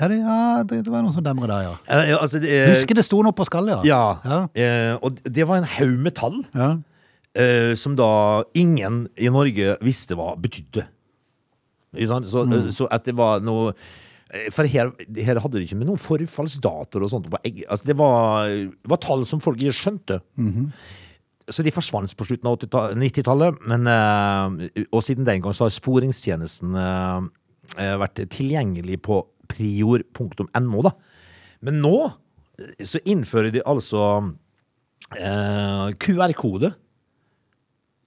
Ja, 0.00 0.08
det, 0.08 0.20
ja, 0.22 0.62
det, 0.64 0.78
det 0.86 0.92
var 0.92 1.02
noe 1.04 1.12
som 1.12 1.24
demret 1.26 1.50
der, 1.50 1.66
ja. 1.66 1.74
Eh, 1.92 2.14
altså, 2.16 2.38
det, 2.40 2.52
Husker 2.70 2.96
det 2.96 3.04
sto 3.04 3.20
noe 3.26 3.36
på 3.36 3.44
skallet, 3.48 3.82
ja. 3.88 4.04
Ja. 4.24 4.38
Eh, 4.54 4.94
og 5.02 5.18
det 5.26 5.44
var 5.50 5.60
en 5.60 5.68
haug 5.76 5.98
metall. 6.06 6.38
Ja. 6.56 6.70
eh, 7.34 7.74
som 7.78 7.96
da 7.98 8.42
ingen 8.58 9.08
i 9.20 9.28
Norge 9.30 9.76
visste 9.84 10.16
hva 10.18 10.32
betydde. 10.40 10.86
Ikke 11.98 12.08
sant? 12.12 12.30
Så, 12.30 12.46
så 12.72 12.86
at 12.90 13.04
det 13.04 13.16
var 13.18 13.42
noe 13.42 13.72
eh, 13.74 13.76
For 14.54 14.68
her, 14.70 14.92
her 15.18 15.40
hadde 15.42 15.58
det 15.58 15.64
ikke 15.66 15.78
med 15.80 15.88
noen 15.88 15.98
forfallsdatoer 15.98 17.02
og 17.02 17.10
sånt. 17.10 17.30
Altså 17.34 17.88
det 17.88 17.96
var, 17.98 18.50
var 18.86 19.00
tall 19.02 19.24
som 19.26 19.40
folk 19.42 19.58
ikke 19.58 19.74
skjønte. 19.74 20.20
Så 21.50 21.64
de 21.66 21.72
forsvant 21.74 22.12
på 22.14 22.26
slutten 22.28 22.46
av 22.46 22.62
90-tallet. 22.94 23.58
Eh, 23.74 24.84
og 24.94 25.02
siden 25.02 25.26
den 25.26 25.42
gang 25.42 25.56
så 25.56 25.66
har 25.66 25.74
sporingstjenesten 25.74 26.76
eh, 26.78 27.24
eh, 27.82 27.96
vært 27.98 28.22
tilgjengelig 28.30 29.00
på 29.02 29.18
prior.no. 29.50 30.84
da. 30.86 30.92
Men 31.66 31.80
nå 31.82 31.96
eh, 32.06 32.86
så 32.86 33.02
innfører 33.02 33.50
de 33.50 33.64
altså 33.66 34.04
eh, 35.18 35.90
QR-kode, 35.98 36.70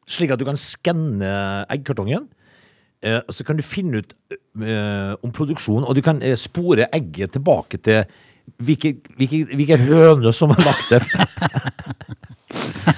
slik 0.07 0.31
at 0.31 0.39
du 0.39 0.47
kan 0.47 0.59
skanne 0.59 1.33
eggkartongen. 1.73 2.29
Eh, 3.03 3.19
så 3.29 3.43
kan 3.43 3.57
du 3.59 3.63
finne 3.67 3.99
ut 3.99 4.13
eh, 4.63 5.13
om 5.23 5.31
produksjonen, 5.35 5.83
og 5.83 5.97
du 5.97 6.01
kan 6.05 6.21
eh, 6.23 6.37
spore 6.39 6.87
egget 6.95 7.33
tilbake 7.35 7.79
til 7.83 8.05
hvilke, 8.63 8.95
hvilke, 9.19 9.43
hvilke 9.51 9.77
høner 9.81 10.35
som 10.35 10.53
har 10.55 10.69
lagt 10.71 10.93
det. 10.93 11.03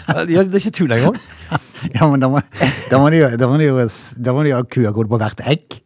Ja, 0.05 0.43
det 0.43 0.59
er 0.59 0.59
ikke 0.59 0.71
tull 0.75 0.91
engang. 0.91 1.15
ja, 1.95 2.05
men 2.11 2.21
da 2.21 2.27
må, 2.29 2.41
da 2.91 2.97
må 2.99 3.07
de 3.11 3.21
jo, 3.21 3.29
da 3.39 3.47
må 3.49 3.55
de 3.59 3.69
jo, 3.69 3.85
da 4.27 4.33
må 4.35 4.43
de 4.45 4.51
jo 4.51 4.59
ha 4.59 4.65
QR-kode 4.67 5.09
på 5.11 5.19
hvert 5.19 5.41
egg. 5.47 5.77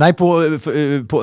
Nei, 0.00 0.10
på, 0.16 0.28
på, 0.64 0.72
på, 1.10 1.20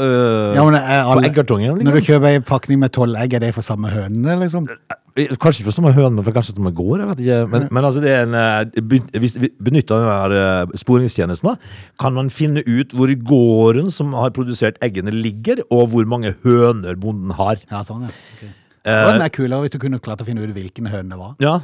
Ja, 0.55 0.63
men 0.65 0.77
er 0.79 1.09
på 1.09 1.23
eggkartongen. 1.27 1.73
Liksom. 1.73 1.83
Når 1.87 1.97
du 1.97 1.99
Liksom. 1.99 2.13
kjøper 2.13 2.37
en 2.37 2.45
pakning 2.47 2.81
med 2.81 2.93
tolv 2.95 3.17
egg, 3.19 3.35
er 3.37 3.43
det 3.45 3.51
for 3.57 3.65
samme 3.65 3.91
hønene, 3.91 4.37
liksom? 4.43 4.69
Kanskje 5.17 5.63
ikke 5.63 5.71
for 5.71 5.75
samme 5.79 5.91
høne, 5.95 6.11
men 6.13 6.25
for 6.25 6.35
kanskje 6.35 6.53
samme 6.53 6.71
gård. 6.77 7.01
Jeg 7.01 7.09
vet 7.09 7.21
ikke. 7.23 7.37
Men, 7.53 7.63
men 7.73 7.87
altså, 7.89 8.03
det 8.03 8.11
er 8.13 8.27
en, 8.27 8.35
eh, 8.37 8.99
hvis 9.17 9.37
vi 9.41 9.49
benytter 9.63 10.03
den 10.03 10.11
her 10.11 10.35
eh, 10.37 10.75
sporingstjenesten, 10.77 11.57
kan 12.01 12.13
man 12.17 12.29
finne 12.33 12.61
ut 12.67 12.93
hvor 12.93 13.13
gården 13.31 13.89
som 13.93 14.13
har 14.17 14.35
produsert 14.35 14.77
eggene, 14.85 15.13
ligger, 15.15 15.63
og 15.73 15.89
hvor 15.93 16.05
mange 16.09 16.35
høner 16.45 16.99
bonden 17.01 17.33
har. 17.39 17.63
Ja, 17.71 17.81
sånn, 17.87 18.05
ja. 18.05 18.13
Okay. 18.37 18.53
Det 18.87 18.99
var 19.03 19.17
mer 19.19 19.31
kulere 19.35 19.65
hvis 19.65 19.73
du 19.73 19.81
kunne 19.81 19.99
klart 19.99 20.21
å 20.23 20.27
finne 20.27 20.45
ut 20.45 20.53
hvilken 20.55 20.87
høne 20.91 21.11
det 21.11 21.17
var. 21.19 21.33
Ja, 21.43 21.57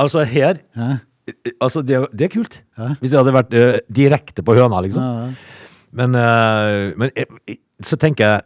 altså 0.00 0.24
her 0.28 0.62
Ja. 0.76 0.94
Altså, 1.56 1.80
det, 1.80 2.02
det 2.12 2.26
er 2.26 2.32
kult. 2.34 2.58
Hvis 3.00 3.14
det 3.14 3.16
hadde 3.16 3.32
vært 3.32 3.54
uh, 3.56 3.78
direkte 3.96 4.42
på 4.44 4.56
høna, 4.58 4.82
liksom. 4.84 5.00
Ja, 5.00 5.62
Men, 5.94 6.16
uh, 6.18 6.90
men 7.00 7.12
eh, 7.16 7.56
så 7.80 7.96
tenker 7.96 8.26
jeg 8.26 8.44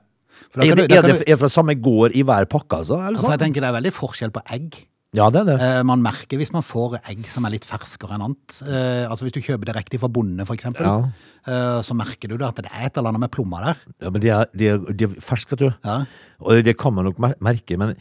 For 0.50 0.60
da 0.60 0.64
Er 0.64 0.68
kan 0.68 0.76
det, 0.76 0.88
du- 0.88 0.94
da 0.94 0.98
er 0.98 1.02
kan 1.02 1.10
det 1.10 1.18
du- 1.18 1.24
er 1.32 1.36
det 1.36 1.38
fra 1.40 1.48
samme 1.48 1.74
gård 1.80 2.12
i 2.16 2.22
hver 2.22 2.46
pakke, 2.48 2.76
altså? 2.82 2.96
Eller 3.06 3.18
For 3.20 3.30
jeg 3.30 3.38
sånn? 3.38 3.44
tenker 3.46 3.60
det 3.60 3.68
er 3.68 3.80
veldig 3.80 3.92
forskjell 3.92 4.30
på 4.32 4.42
egg. 4.52 4.86
Ja, 5.14 5.30
det 5.30 5.40
er 5.40 5.44
det. 5.44 5.60
Eh, 5.60 5.82
Man 5.84 6.02
merker 6.02 6.36
hvis 6.36 6.52
man 6.52 6.62
får 6.62 6.98
egg 7.08 7.26
som 7.26 7.44
er 7.46 7.50
litt 7.50 7.64
ferskere 7.64 8.12
enn 8.12 8.20
annet. 8.26 8.62
Eh, 8.68 9.08
Altså 9.08 9.24
Hvis 9.24 9.32
du 9.32 9.40
kjøper 9.40 9.64
direkte 9.64 9.98
fra 9.98 10.08
bonde, 10.08 10.44
for 10.46 10.54
eksempel, 10.54 10.84
Ja. 10.84 10.98
eh, 11.46 11.80
så 11.80 11.94
merker 11.96 12.28
du 12.28 12.36
da 12.36 12.48
at 12.48 12.56
det 12.56 12.66
er 12.66 12.86
et 12.86 12.96
eller 12.96 13.08
annet 13.08 13.20
med 13.20 13.30
plommer 13.30 13.64
der. 13.64 13.76
Ja, 14.02 14.10
men 14.10 14.20
de 14.20 14.28
er, 14.28 14.44
de 14.54 14.66
er, 14.68 14.78
de 14.92 15.04
er 15.04 15.08
ferske, 15.20 15.50
vet 15.56 15.58
du. 15.60 15.74
Ja. 15.84 16.04
Og 16.40 16.62
det 16.62 16.76
kan 16.78 16.92
man 16.94 17.06
nok 17.06 17.18
mer- 17.18 17.34
merke, 17.40 17.78
men 17.78 17.96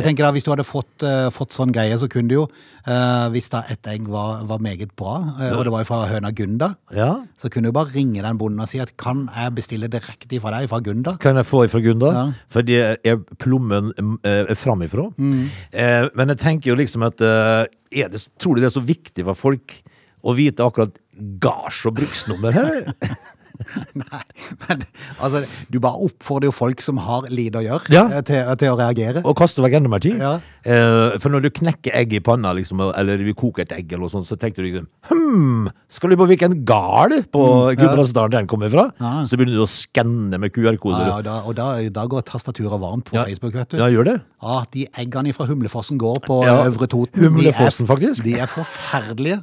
jeg 0.00 0.06
tenker 0.06 0.24
da, 0.24 0.32
Hvis 0.32 0.46
du 0.46 0.50
hadde 0.52 0.64
fått, 0.64 1.02
eh, 1.04 1.28
fått 1.34 1.52
sånn 1.52 1.72
greie, 1.74 1.96
så 2.00 2.08
kunne 2.08 2.30
du 2.30 2.34
jo, 2.34 2.46
eh, 2.86 3.26
hvis 3.34 3.50
da 3.52 3.62
et 3.68 3.86
egg 3.92 4.08
var, 4.08 4.44
var 4.48 4.58
meget 4.58 4.94
bra, 4.96 5.18
eh, 5.40 5.52
og 5.52 5.64
det 5.64 5.72
var 5.74 5.84
fra 5.84 6.06
høna 6.08 6.32
Gunda, 6.32 6.74
ja. 6.94 7.10
så 7.36 7.50
kunne 7.52 7.68
du 7.68 7.76
bare 7.76 7.92
ringe 7.92 8.22
den 8.22 8.38
bonden 8.40 8.60
og 8.60 8.70
si 8.70 8.80
at 8.80 8.96
kan 8.96 9.28
jeg 9.28 9.54
bestille 9.54 9.90
direkte 9.92 10.40
fra 10.40 10.54
deg, 10.56 10.70
fra 10.70 10.80
Gunda? 10.80 11.16
Kan 11.20 11.36
jeg 11.36 11.46
få 11.46 11.64
ifra 11.66 11.82
Gunda? 11.84 12.12
Ja. 12.16 12.24
For 12.48 12.62
det 12.62 12.80
er 13.04 13.20
plommen 13.38 13.92
eh, 14.24 14.54
framifrå. 14.56 15.12
Mm. 15.18 15.50
Eh, 15.72 16.08
men 16.14 16.34
jeg 16.34 16.38
tenker 16.38 16.72
jo 16.72 16.80
liksom 16.80 17.04
at 17.08 17.20
eh, 17.20 17.66
er 17.92 18.08
det, 18.08 18.24
Tror 18.40 18.56
du 18.56 18.62
det 18.62 18.70
er 18.70 18.78
så 18.78 18.84
viktig 18.84 19.24
for 19.28 19.36
folk 19.36 19.82
å 20.22 20.32
vite 20.38 20.64
akkurat 20.64 20.96
gards 21.42 21.82
og 21.86 21.96
bruksnummer 21.98 22.54
her? 22.56 22.84
Nei, 24.02 24.22
men 24.68 24.84
altså, 25.18 25.44
du 25.70 25.78
bare 25.82 26.00
oppfordrer 26.08 26.50
jo 26.50 26.54
folk 26.56 26.80
som 26.84 26.98
har 27.02 27.28
lite 27.32 27.60
å 27.60 27.64
gjøre, 27.64 27.90
Ja. 27.94 28.06
eh, 28.18 28.22
til, 28.26 28.42
til 28.60 28.72
å 28.74 28.78
reagere. 28.80 29.22
Og 29.24 29.36
kaste 29.38 29.62
vekk 29.64 29.78
enda 29.80 29.92
mer 29.92 30.02
tid? 30.04 30.18
Ja. 30.20 30.34
Eh, 30.62 31.18
for 31.18 31.32
når 31.34 31.42
du 31.46 31.50
knekker 31.50 31.94
egg 31.98 32.12
i 32.14 32.20
panna, 32.22 32.52
liksom, 32.54 32.80
eller 32.94 33.18
vi 33.26 33.32
koker 33.34 33.64
et 33.66 33.72
egg, 33.74 33.90
eller 33.92 34.04
noe 34.06 34.12
sånt, 34.12 34.28
så 34.28 34.36
tenker 34.38 34.62
du 34.62 34.68
liksom 34.68 34.88
Hm, 35.10 35.68
skal 35.90 36.12
du 36.12 36.16
på 36.20 36.26
hvilken 36.30 36.58
gard 36.68 37.14
på 37.34 37.42
Gudbrandsdalen 37.78 38.36
den 38.36 38.46
kommer 38.50 38.70
fra? 38.72 38.84
Mm, 38.92 39.02
Ja. 39.02 39.12
Så 39.26 39.36
begynner 39.38 39.56
du 39.58 39.62
å 39.64 39.68
skanne 39.70 40.38
med 40.38 40.52
QR-koder. 40.54 41.06
Ja, 41.08 41.16
og 41.18 41.24
da, 41.26 41.34
og 41.50 41.56
da, 41.58 41.66
da 41.90 42.04
går 42.06 42.22
tastaturet 42.28 42.78
varmt 42.80 43.06
på 43.10 43.16
Ja. 43.16 43.24
Facebook, 43.26 43.54
vet 43.58 43.68
du. 43.74 43.78
Ja, 43.80 43.88
gjør 43.90 44.04
det? 44.12 44.16
Ja, 44.42 44.62
de 44.72 44.86
eggene 45.02 45.34
fra 45.34 45.46
Humlefossen 45.46 45.98
går 45.98 46.20
på 46.26 46.38
Ja, 46.46 46.64
Øvre 46.68 46.86
Toten. 46.90 47.22
Humlefossen, 47.26 47.86
de 47.86 47.92
er, 47.92 47.96
faktisk. 47.96 48.22
De 48.24 48.34
er 48.38 48.46
forferdelige. 48.50 49.40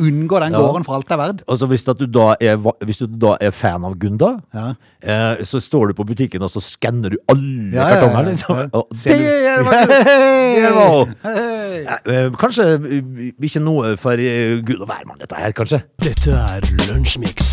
Unngå 0.00 0.40
den 0.44 0.52
gården 0.56 0.84
for 0.86 0.94
alt 0.98 1.08
det 1.10 1.16
er 1.16 1.22
verdt. 1.24 1.42
Altså 1.50 1.66
hvis, 1.70 1.84
du 1.84 2.06
da 2.06 2.28
er, 2.40 2.56
hvis 2.86 3.02
du 3.02 3.06
da 3.20 3.34
er 3.40 3.50
fan 3.60 3.84
av 3.84 3.94
Gunda, 4.00 4.30
Ja. 4.56 4.64
eh, 5.02 5.42
så 5.46 5.60
står 5.62 5.88
du 5.92 5.94
på 6.00 6.06
butikken 6.08 6.42
og 6.46 6.50
så 6.52 6.62
skanner 6.64 7.12
du 7.14 7.18
alle 7.28 7.70
Ja, 7.74 7.76
ja, 7.76 7.88
ja, 7.88 8.00
kartonger. 8.00 8.24
Liksom. 8.30 8.56
ja. 8.56 8.68
Og 8.80 8.96
Ser 8.96 9.10
det 9.10 9.18
du- 9.20 9.24
er 9.24 9.62
det 10.64 10.72
var- 10.74 11.14
Hei! 11.22 11.84
Eh, 11.84 12.14
eh, 12.14 12.30
Kanskje 12.40 12.66
eh, 12.74 13.32
ikke 13.40 13.62
noe 13.62 13.96
for 14.00 14.12
eh, 14.18 14.60
gud 14.64 14.80
og 14.80 14.88
hvermann, 14.90 15.18
dette 15.20 15.36
her, 15.38 15.52
kanskje. 15.52 15.82
Dette 16.02 16.32
er 16.34 16.60
Lunsjmix. 16.88 17.52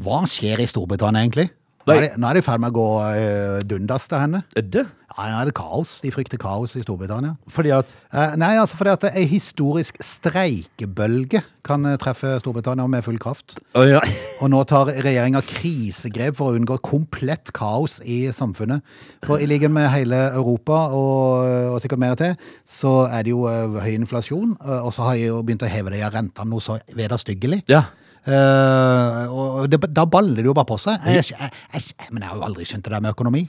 Hva 0.00 0.22
skjer 0.30 0.62
i 0.62 0.66
Storbritannia 0.70 1.20
egentlig? 1.26 1.50
Nå 1.88 1.96
er, 1.96 2.10
nå 2.20 2.28
er 2.28 2.36
det 2.36 2.42
i 2.42 2.44
ferd 2.44 2.60
med 2.60 2.74
å 2.74 2.76
gå 2.76 2.88
uh, 3.00 3.60
dundas 3.64 4.04
til 4.10 4.20
henne. 4.20 4.42
Er 4.58 4.66
det? 4.68 4.84
Ja, 5.10 5.26
nå 5.26 5.38
er 5.40 5.48
det 5.48 5.54
kaos. 5.58 5.96
De 6.04 6.10
frykter 6.14 6.38
kaos 6.40 6.76
i 6.78 6.82
Storbritannia. 6.84 7.36
Fordi 7.50 7.72
at 7.74 7.94
Uh, 8.10 8.34
nei, 8.34 8.56
altså 8.58 8.74
fordi 8.74 8.90
at 8.90 9.04
ei 9.14 9.22
historisk 9.30 10.00
streikebølge 10.02 11.44
kan 11.62 11.84
eh, 11.86 11.94
treffe 12.00 12.32
Storbritannia 12.40 12.88
med 12.90 13.04
full 13.06 13.20
kraft. 13.22 13.54
Oh, 13.78 13.84
ja. 13.86 14.00
Og 14.42 14.50
nå 14.50 14.64
tar 14.66 14.90
regjeringa 14.90 15.38
krisegrep 15.46 16.34
for 16.34 16.50
å 16.50 16.58
unngå 16.58 16.80
komplett 16.82 17.52
kaos 17.54 18.00
i 18.02 18.24
samfunnet. 18.34 18.82
For 19.22 19.38
i 19.38 19.46
likhet 19.46 19.70
med 19.70 19.86
hele 19.94 20.18
Europa, 20.34 20.80
og, 20.96 21.46
og 21.70 21.78
sikkert 21.84 22.02
mer 22.02 22.18
til, 22.18 22.34
så 22.66 23.04
er 23.06 23.28
det 23.28 23.30
jo 23.36 23.46
uh, 23.46 23.78
høy 23.78 23.92
inflasjon. 23.94 24.56
Og 24.80 24.90
så 24.96 25.06
har 25.06 25.20
de 25.20 25.28
jo 25.28 25.38
begynt 25.46 25.62
å 25.62 25.70
heve 25.70 25.94
de 25.94 26.02
rentene 26.02 26.50
noe 26.50 26.64
så 26.64 26.80
vederstyggelig. 26.90 27.62
ja. 27.70 27.86
Eh, 28.28 29.20
og 29.32 29.68
det, 29.70 29.80
da 29.96 30.04
baller 30.08 30.42
det 30.42 30.50
jo 30.50 30.56
bare 30.56 30.68
på 30.68 30.78
seg. 30.80 30.98
Jeg, 31.08 31.30
jeg, 31.32 31.52
jeg, 31.74 32.08
men 32.10 32.24
jeg 32.24 32.32
har 32.32 32.40
jo 32.40 32.48
aldri 32.48 32.66
skjønt 32.68 32.84
det 32.86 32.94
der 32.94 33.04
med 33.04 33.14
økonomi. 33.14 33.44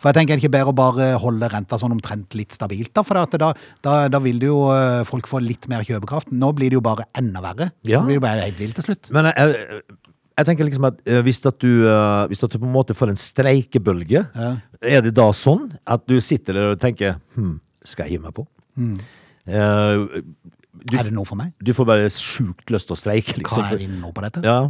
For 0.00 0.08
jeg 0.08 0.16
tenker 0.16 0.32
er 0.32 0.40
det 0.40 0.44
ikke 0.46 0.54
bedre 0.54 0.72
å 0.72 0.76
bare 0.76 1.08
holde 1.20 1.48
renta 1.52 1.76
sånn 1.80 1.92
omtrent 1.92 2.36
litt 2.38 2.56
stabilt, 2.56 2.92
da? 2.96 3.04
For 3.04 3.20
da, 3.20 3.50
da, 3.84 3.96
da 4.08 4.20
vil 4.24 4.40
jo 4.44 4.62
eh, 4.72 5.02
folk 5.08 5.28
få 5.28 5.42
litt 5.44 5.68
mer 5.72 5.84
kjøpekraft. 5.84 6.32
Nå 6.32 6.52
blir 6.56 6.72
det 6.72 6.78
jo 6.78 6.84
bare 6.84 7.08
enda 7.20 7.42
verre. 7.44 7.70
Ja. 7.84 8.00
Det 8.00 8.06
blir 8.08 8.20
jo 8.20 8.24
bare 8.24 8.46
helt 8.46 8.60
vilt 8.60 8.80
til 8.80 8.88
slutt. 8.88 9.10
Men 9.16 9.28
jeg, 9.32 9.82
jeg, 10.40 10.48
tenker 10.48 10.68
liksom 10.68 10.88
at 10.88 11.02
eh, 11.04 11.20
hvis, 11.26 11.42
at 11.50 11.60
du, 11.60 11.84
hvis 12.32 12.46
at 12.46 12.54
du 12.54 12.60
på 12.62 12.68
en 12.68 12.76
måte 12.76 12.96
får 12.96 13.12
en 13.12 13.20
streikebølge, 13.20 14.24
er 14.80 15.04
det 15.04 15.12
da 15.16 15.28
sånn 15.36 15.68
at 15.84 16.06
du 16.08 16.16
sitter 16.24 16.56
der 16.56 16.72
og 16.72 16.80
tenker 16.80 17.18
hm, 17.36 17.58
skal 17.84 18.06
jeg 18.06 18.16
hive 18.16 18.30
meg 18.30 18.36
på? 18.40 18.48
Eh, 19.50 20.06
du, 20.72 20.94
er 20.96 21.08
det 21.08 21.12
noe 21.12 21.26
for 21.26 21.36
meg? 21.36 21.50
du 21.58 21.72
får 21.74 21.86
bare 21.88 22.06
sjukt 22.14 22.70
lyst 22.70 22.86
til 22.88 22.94
å 22.94 22.98
streike, 23.00 23.34
liksom. 23.40 23.64
Hva 23.64 23.72
er 23.74 23.80
vinne 23.82 23.98
noe 24.00 24.14
på 24.14 24.22
dette? 24.24 24.42
Ja, 24.46 24.60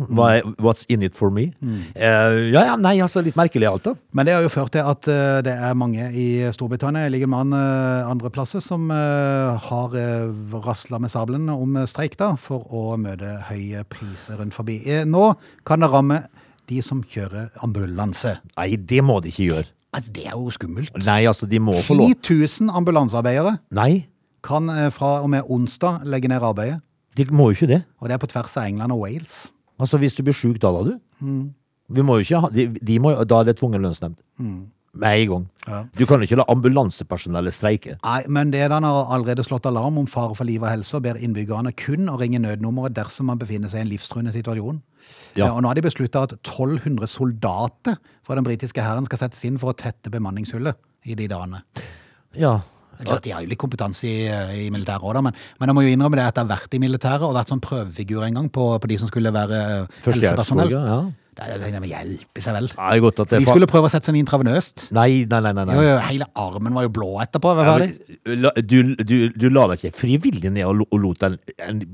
what's 0.64 0.86
in 0.88 1.02
it 1.06 1.14
for 1.18 1.30
me? 1.30 1.50
Eh, 1.94 2.50
ja, 2.54 2.64
ja, 2.72 2.76
nei, 2.80 2.94
altså 3.04 3.22
litt 3.24 3.36
merkelig 3.38 3.68
alt 3.68 3.84
da. 3.90 3.94
Men 4.16 4.26
det 4.28 4.34
har 4.38 4.42
jo 4.46 4.52
ført 4.52 4.72
til 4.74 4.86
at 4.86 5.10
uh, 5.12 5.38
det 5.44 5.52
er 5.54 5.76
mange 5.78 6.08
i 6.16 6.26
Storbritannia, 6.56 7.04
jeg 7.06 7.14
ligger 7.18 7.30
med 7.34 7.44
an- 7.44 7.56
uh, 7.58 8.10
andre 8.10 8.30
plasser, 8.32 8.64
som 8.64 8.88
eh, 8.90 9.68
har 9.68 9.96
uh, 9.96 10.60
rasla 10.64 10.98
med 11.02 11.12
sabelen 11.12 11.48
om 11.52 11.76
eh, 11.82 11.86
streik 11.90 12.16
da, 12.20 12.32
for 12.40 12.64
å 12.72 12.96
møte 13.00 13.36
høye 13.50 13.84
priser 13.92 14.40
rundt 14.40 14.56
forbi. 14.56 14.80
Eh, 14.88 15.04
nå 15.08 15.34
kan 15.68 15.84
det 15.84 15.90
ramme 15.92 16.22
de 16.70 16.80
som 16.86 17.02
kjører 17.02 17.50
ambulanse. 17.66 18.36
Nei, 18.56 18.72
det 18.76 19.00
må 19.04 19.20
de 19.24 19.30
ikke 19.32 19.48
gjøre. 19.50 19.68
Altså, 19.90 20.10
det 20.14 20.24
er 20.30 20.34
jo 20.38 20.52
skummelt. 20.54 20.92
Nei, 21.02 21.24
altså, 21.26 21.48
de 21.50 21.58
må 21.58 21.72
få 21.82 21.96
lov. 21.98 22.12
10 22.22 22.36
000 22.68 22.74
ambulansearbeidere 22.78 23.56
Nei, 23.74 24.06
kan 24.42 24.68
eh, 24.72 24.90
fra 24.94 25.20
og 25.22 25.30
med 25.30 25.42
onsdag 25.50 26.02
legge 26.08 26.28
ned 26.28 26.42
arbeidet. 26.42 26.80
de 27.16 27.24
må 27.30 27.50
jo 27.50 27.58
ikke 27.58 27.66
det. 27.74 27.82
Og 28.00 28.08
det 28.08 28.14
er 28.14 28.18
på 28.22 28.26
tvers 28.30 28.56
av 28.56 28.64
England 28.68 28.92
og 28.92 29.00
Wales. 29.04 29.52
Altså, 29.80 29.98
hvis 29.98 30.14
du 30.16 30.22
blir 30.22 30.36
syk 30.36 30.60
da, 30.62 30.70
da, 30.72 30.82
du. 30.92 31.50
Vi 31.90 32.02
må 32.06 32.18
jo 32.20 32.24
ikke 32.26 32.40
ha, 32.44 32.48
de, 32.54 32.68
de 32.80 32.98
må, 33.02 33.14
da 33.24 33.40
er 33.40 33.44
det 33.50 33.56
tvungen 33.58 33.82
lønnsnemnd. 33.82 34.16
Med 34.92 35.20
en 35.22 35.28
gang. 35.30 35.44
Ja. 35.68 35.80
Du 35.98 36.04
kan 36.06 36.18
jo 36.18 36.26
ikke 36.26 36.36
la 36.40 36.44
ambulansepersonellet 36.50 37.54
streike. 37.54 37.96
Nei, 38.02 38.20
men 38.28 38.50
det 38.50 38.64
den 38.72 38.82
har 38.86 39.10
allerede 39.14 39.44
slått 39.46 39.66
alarm 39.70 39.98
om 40.00 40.06
fare 40.10 40.34
for 40.34 40.44
liv 40.48 40.62
og 40.62 40.70
helse, 40.70 40.96
og 40.98 41.04
ber 41.04 41.18
innbyggerne 41.22 41.70
kun 41.78 42.08
å 42.10 42.16
ringe 42.18 42.40
nødnummeret 42.42 42.94
dersom 42.96 43.30
man 43.30 43.38
befinner 43.38 43.70
seg 43.70 43.82
i 43.84 43.86
en 43.86 43.92
livstruende 43.92 44.32
situasjon. 44.34 44.80
Ja. 45.38 45.46
Eh, 45.46 45.54
Og 45.54 45.62
nå 45.62 45.70
har 45.70 45.78
de 45.78 45.84
beslutta 45.86 46.24
at 46.26 46.34
1200 46.42 47.06
soldater 47.06 47.96
fra 48.26 48.34
den 48.38 48.44
britiske 48.44 48.82
hæren 48.82 49.06
skal 49.06 49.18
settes 49.24 49.44
inn 49.46 49.58
for 49.62 49.70
å 49.72 49.78
tette 49.78 50.10
bemanningshullet 50.10 50.76
i 51.06 51.14
de 51.18 51.28
dagene. 51.30 51.62
Ja. 52.38 52.58
Klart, 53.06 53.24
De 53.24 53.32
har 53.34 53.44
jo 53.44 53.50
litt 53.52 53.60
kompetanse 53.60 54.08
i, 54.08 54.28
i 54.66 54.68
militæret 54.72 55.06
òg, 55.06 55.22
men, 55.24 55.36
men 55.60 55.72
jeg 55.72 55.78
må 55.78 55.86
jo 55.86 55.94
innrømme 55.94 56.20
det 56.20 56.28
at 56.28 56.36
jeg 56.36 56.46
har 56.46 56.52
vært 56.52 56.76
i 56.76 56.82
militæret 56.82 57.26
og 57.26 57.36
vært 57.38 57.52
sånn 57.52 57.64
prøvefigur 57.64 58.26
en 58.26 58.40
gang 58.40 58.52
på, 58.52 58.66
på 58.82 58.90
de 58.92 59.00
som 59.00 59.10
skulle 59.10 59.32
være 59.34 59.64
eh, 59.86 59.98
helsepersonell. 60.06 60.76
Ja. 60.76 61.00
Det 61.40 61.56
tenkte, 61.62 61.80
må 61.80 61.88
hjelpe 61.88 62.42
seg 62.44 62.56
vel. 62.56 62.68
Nei, 62.76 62.94
godt 63.00 63.22
at 63.22 63.32
det 63.32 63.40
De 63.40 63.48
skulle 63.48 63.68
prøve 63.70 63.88
å 63.88 63.92
sette 63.92 64.10
seg 64.10 64.16
inn 64.16 64.24
intravenøst. 64.24 64.88
Nei, 64.96 65.24
nei, 65.30 65.40
nei, 65.46 65.52
nei. 65.56 65.76
Jo, 65.78 65.84
jo, 65.86 65.98
hele 66.04 66.26
armen 66.42 66.76
var 66.76 66.84
jo 66.84 66.92
blå 66.98 67.10
etterpå. 67.24 67.54
Hva 67.56 67.66
var 67.68 67.84
det? 67.84 67.90
men, 68.28 68.48
du, 68.60 68.78
du, 69.00 69.16
du 69.32 69.46
la 69.48 69.68
deg 69.70 69.80
ikke 69.80 70.02
frivillig 70.02 70.52
ned 70.52 70.66
og, 70.68 70.84
og 70.90 71.00
lot 71.00 71.24
en, 71.30 71.38
en 71.64 71.84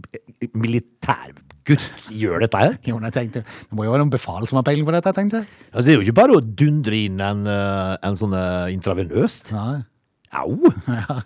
militærgutt 0.57 2.11
gjøre 2.17 2.47
dette 2.47 2.63
her? 2.65 2.79
Jo, 2.89 2.99
men 2.99 3.11
jeg 3.11 3.17
tenkte, 3.21 3.45
Det 3.47 3.77
må 3.77 3.87
jo 3.87 3.95
være 3.95 4.03
noen 4.03 4.15
befal 4.15 4.49
som 4.49 4.59
har 4.61 4.67
peiling 4.67 4.89
på 4.89 4.95
dette, 4.97 5.13
jeg 5.13 5.21
tenkte 5.21 5.45
Altså, 5.45 5.87
det 5.87 5.95
er 5.95 6.01
jo 6.01 6.07
ikke 6.09 6.21
bare 6.23 6.39
å 6.39 6.45
dundre 6.65 7.03
inn 7.07 7.23
en, 7.23 7.45
eh, 7.51 7.93
en 8.07 8.19
sånn 8.19 8.35
eh, 8.39 8.73
intravenøst. 8.75 9.53
Nei. 9.55 9.85
Au! 10.35 10.57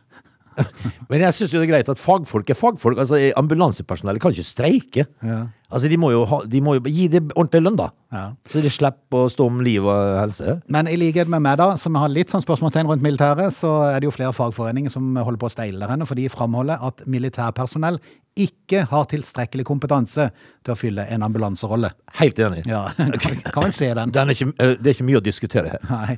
Men 1.11 1.23
jeg 1.25 1.35
syns 1.37 1.53
det 1.55 1.61
er 1.63 1.71
greit 1.71 1.89
at 1.91 2.01
fagfolk 2.01 2.51
er 2.53 2.59
fagfolk. 2.59 2.99
Altså, 3.01 3.19
Ambulansepersonellet 3.39 4.23
kan 4.23 4.35
ikke 4.35 4.47
streike. 4.47 5.07
Ja. 5.25 5.41
Altså, 5.71 5.89
de 5.91 5.97
må, 6.01 6.11
ha, 6.27 6.41
de 6.51 6.61
må 6.65 6.75
jo 6.77 6.83
gi 6.91 7.07
det 7.13 7.23
ordentlig 7.31 7.63
lønn, 7.63 7.79
da. 7.79 7.89
Ja. 8.15 8.25
Så 8.51 8.63
de 8.65 8.73
slipper 8.73 9.27
å 9.27 9.31
stå 9.31 9.47
om 9.47 9.61
liv 9.65 9.87
og 9.87 10.17
helse. 10.19 10.57
Men 10.73 10.91
i 10.91 10.97
likhet 10.99 11.31
med 11.31 11.45
meg, 11.47 11.61
da, 11.61 11.73
som 11.81 11.99
har 12.01 12.11
litt 12.11 12.33
sånn 12.33 12.43
spørsmålstegn 12.43 12.91
rundt 12.91 13.05
militæret, 13.07 13.55
så 13.55 13.77
er 13.87 14.01
det 14.01 14.11
jo 14.11 14.15
flere 14.15 14.35
fagforeninger 14.37 14.93
som 14.93 15.13
holder 15.15 15.41
på 15.41 15.51
å 15.51 15.55
steile 15.55 15.91
henne, 15.91 16.09
for 16.09 16.19
de 16.19 16.27
framholder 16.33 16.83
at 16.91 17.05
militærpersonell 17.11 18.01
ikke 18.39 18.85
har 18.91 19.05
tilstrekkelig 19.11 19.65
kompetanse 19.67 20.29
til 20.65 20.73
å 20.73 20.77
fylle 20.79 21.03
en 21.11 21.23
ambulanserolle. 21.27 21.91
Helt 22.21 22.39
enig. 22.41 22.63
Ja, 22.71 22.85
kan, 23.23 23.41
kan 23.51 23.65
vel 23.67 23.73
se 23.77 23.89
den. 23.99 24.13
Den 24.15 24.31
er 24.31 24.37
ikke, 24.39 24.53
eh, 24.63 24.77
det 24.79 24.93
er 24.93 24.95
ikke 24.97 25.09
mye 25.09 25.19
å 25.21 25.25
diskutere 25.27 25.73
her. 25.75 25.83
Nei. 25.91 26.15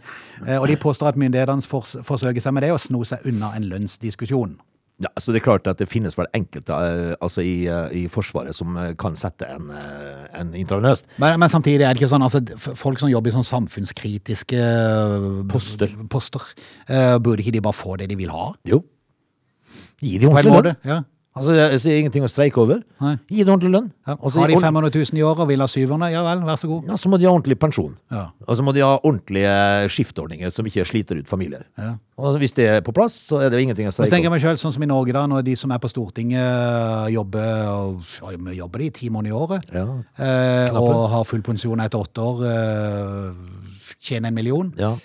Eh, 0.46 0.58
Og 0.60 0.68
de 0.68 0.76
påstår 0.76 1.12
at 1.14 1.18
myndighetene 1.18 1.64
fors 1.66 1.96
forsøker 2.06 2.40
seg 2.44 2.52
med 2.54 2.66
det 2.66 2.74
å 2.74 2.78
sno 2.82 3.00
seg 3.08 3.24
unna 3.26 3.54
en 3.56 3.64
lønnsdiskusjon. 3.70 4.58
Ja, 5.02 5.08
så 5.18 5.32
det 5.34 5.40
er 5.40 5.46
klart 5.48 5.66
at 5.66 5.80
det 5.80 5.88
finnes 5.90 6.14
vel 6.14 6.28
enkelte 6.36 6.76
eh, 6.76 7.14
altså 7.24 7.42
i, 7.42 7.64
i 7.96 8.04
Forsvaret 8.12 8.54
som 8.54 8.76
kan 9.00 9.16
sette 9.18 9.48
en, 9.50 9.72
en 9.72 10.52
intravenøst. 10.54 11.08
Men, 11.18 11.40
men 11.42 11.50
samtidig 11.50 11.88
er 11.88 11.96
det 11.96 12.04
ikke 12.04 12.12
sånn, 12.12 12.22
altså 12.22 12.44
folk 12.78 13.00
som 13.02 13.10
jobber 13.10 13.32
i 13.32 13.34
sånn 13.34 13.48
samfunnskritiske 13.48 14.60
Poster. 15.50 15.96
poster 16.12 16.44
uh, 16.92 17.16
burde 17.18 17.42
ikke 17.42 17.56
de 17.56 17.64
bare 17.64 17.74
få 17.80 17.96
det 17.98 18.10
de 18.12 18.20
vil 18.20 18.30
ha? 18.30 18.52
Jo. 18.68 18.78
Gi 20.02 20.20
de 20.22 20.28
ordentlig 20.30 20.60
lønn. 20.68 20.78
ja. 20.86 21.00
Altså, 21.34 21.54
det 21.56 21.62
er 21.88 21.96
ingenting 22.02 22.24
å 22.26 22.28
streike 22.28 22.60
over. 22.60 22.82
Nei. 23.00 23.14
Gi 23.32 23.40
det 23.40 23.48
ordentlig 23.48 23.70
lønn. 23.72 23.86
ja. 24.06 24.16
Altså, 24.20 24.40
Har 24.42 24.48
de 24.50 24.54
ord- 24.58 24.62
500 24.66 24.90
000 24.92 25.16
i 25.18 25.22
året 25.24 25.38
og 25.40 25.48
vil 25.48 25.60
ha 25.64 25.66
700, 25.66 26.10
ja 26.12 26.22
vel, 26.26 26.42
vær 26.44 26.58
så 26.60 26.68
god. 26.68 26.84
Ja, 26.90 26.98
så 27.00 27.08
må 27.08 27.16
de 27.18 27.24
ha 27.24 27.32
ordentlig 27.32 27.56
pensjon. 27.58 27.94
Ja. 28.12 28.26
Og 28.46 28.56
så 28.58 28.62
må 28.66 28.74
de 28.76 28.82
ha 28.84 28.98
ordentlige 29.00 29.54
skiftordninger 29.88 30.52
som 30.52 30.66
ikke 30.68 30.84
sliter 30.84 31.16
ut 31.22 31.26
familier. 31.30 31.64
Ja. 31.80 31.94
Og 32.20 32.36
hvis 32.38 32.52
det 32.52 32.66
er 32.68 32.80
på 32.84 32.92
plass, 32.92 33.16
så 33.30 33.40
er 33.40 33.48
det 33.48 33.62
ingenting 33.64 33.88
å 33.88 33.94
streike 33.94 34.10
Så 34.10 34.14
tenker 34.18 34.28
jeg 34.28 34.34
meg 34.36 34.44
selv, 34.44 34.60
sånn 34.60 34.72
som 34.76 34.82
i 34.84 34.90
Norge 34.92 35.12
da, 35.16 35.24
når 35.26 35.42
de 35.48 35.56
som 35.56 35.72
er 35.72 35.78
på 35.80 35.88
Stortinget 35.88 36.36
øh, 36.36 37.08
jobber, 37.14 37.96
jobber 38.54 38.78
de 38.78 38.90
i 38.90 38.90
ti 38.90 39.08
måneder 39.08 39.32
i 39.32 39.38
året, 39.40 39.72
Ja. 39.72 39.86
eh, 40.20 40.76
og 40.76 41.08
har 41.16 41.24
full 41.24 41.40
pensjon 41.42 41.80
etter 41.80 41.98
åtte 41.98 42.20
år, 42.20 42.44
eh, 42.44 43.32
tjener 43.98 44.28
en 44.28 44.34
million. 44.34 44.74
Ja. 44.76 44.96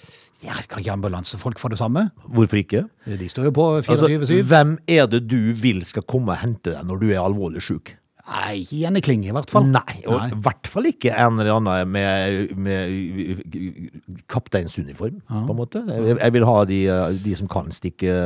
Ja, 0.46 0.54
Kan 0.70 0.84
ikke 0.84 0.94
ambulansefolk 0.94 1.58
få 1.60 1.70
det 1.74 1.80
samme? 1.80 2.10
Hvorfor 2.30 2.60
ikke? 2.60 2.84
De 3.08 3.30
står 3.30 3.48
jo 3.50 3.54
på 3.58 3.64
Altså, 3.80 4.06
24-7. 4.12 4.44
hvem 4.46 4.76
er 4.88 5.08
det 5.10 5.24
du 5.32 5.54
vil 5.58 5.82
skal 5.86 6.04
komme 6.06 6.36
og 6.36 6.38
hente 6.44 6.76
deg 6.76 6.86
når 6.86 7.00
du 7.02 7.08
er 7.10 7.24
alvorlig 7.24 7.64
syk? 7.66 7.96
Nei, 8.28 8.58
ikke 8.62 8.78
Jenny 8.82 9.00
Klinge, 9.00 9.30
i 9.30 9.32
hvert 9.32 9.50
fall. 9.50 9.64
Nei, 9.72 10.02
og 10.06 10.20
i 10.28 10.38
hvert 10.44 10.68
fall 10.68 10.90
ikke 10.90 11.14
en 11.16 11.40
eller 11.40 11.54
annen 11.62 11.88
med, 11.90 12.50
med 12.60 14.26
kapteinsuniform, 14.28 15.22
på 15.30 15.54
en 15.54 15.56
måte. 15.58 15.84
Jeg, 15.88 16.18
jeg 16.20 16.34
vil 16.36 16.46
ha 16.50 16.58
de, 16.68 16.80
de 17.24 17.36
som 17.40 17.48
kan 17.52 17.72
stikke 17.72 18.18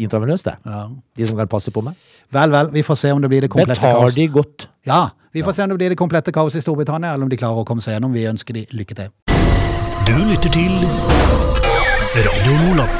intravenøst, 0.00 0.48
det. 0.48 0.56
Ja. 0.64 0.86
De 1.20 1.28
som 1.28 1.36
kan 1.36 1.48
passe 1.52 1.72
på 1.74 1.84
meg. 1.84 2.00
Vel, 2.32 2.50
vel, 2.56 2.72
vi 2.74 2.82
får 2.84 3.00
se 3.04 3.12
om 3.12 3.20
det 3.24 3.28
blir 3.32 3.44
det 3.44 3.52
komplette 3.52 3.76
Betar 3.80 4.00
kaos. 4.00 4.16
de 4.16 4.26
godt? 4.32 4.68
Ja, 4.88 5.02
vi 5.36 5.44
får 5.44 5.52
se 5.60 5.68
om 5.68 5.72
det 5.74 5.80
blir 5.84 5.92
det 5.94 6.00
komplette 6.00 6.32
kaos 6.32 6.56
i 6.56 6.64
Storbritannia, 6.64 7.12
eller 7.14 7.28
om 7.28 7.32
de 7.32 7.36
klarer 7.40 7.60
å 7.60 7.68
komme 7.68 7.84
seg 7.84 7.98
gjennom. 7.98 8.16
Vi 8.16 8.24
ønsker 8.32 8.56
de 8.60 8.66
lykke 8.72 8.96
til. 9.02 9.33
Du 10.04 10.12
lytter 10.20 10.50
til 10.52 10.72
Radio 12.12 12.54
Nordland. 12.60 12.90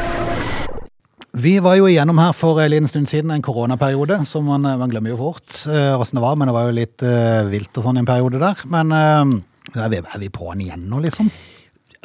Vi 1.36 1.58
var 1.60 1.74
jo 1.76 1.88
igjennom 1.90 2.16
her 2.22 2.32
for 2.32 2.62
en 2.62 2.70
liten 2.72 2.88
stund 2.88 3.10
siden 3.10 3.32
en 3.34 3.42
koronaperiode, 3.44 4.22
som 4.24 4.46
man, 4.48 4.64
man 4.64 4.88
glemmer 4.88 5.12
jo 5.12 5.18
fort 5.18 5.50
åssen 5.52 5.98
hvordan 5.98 6.16
det 6.16 6.22
var, 6.24 6.38
men 6.40 6.48
det 6.48 6.54
var 6.56 6.68
jo 6.68 6.76
litt 6.78 7.04
uh, 7.04 7.42
vilt 7.50 7.76
og 7.76 7.84
sånn 7.84 8.00
en 8.00 8.08
periode 8.08 8.40
der. 8.40 8.62
Men 8.72 8.94
uh, 8.94 9.34
er, 9.74 9.90
vi, 9.92 10.00
er 10.00 10.22
vi 10.22 10.30
på 10.32 10.48
den 10.54 10.64
igjen 10.64 10.86
nå, 10.88 11.02
liksom? 11.04 11.28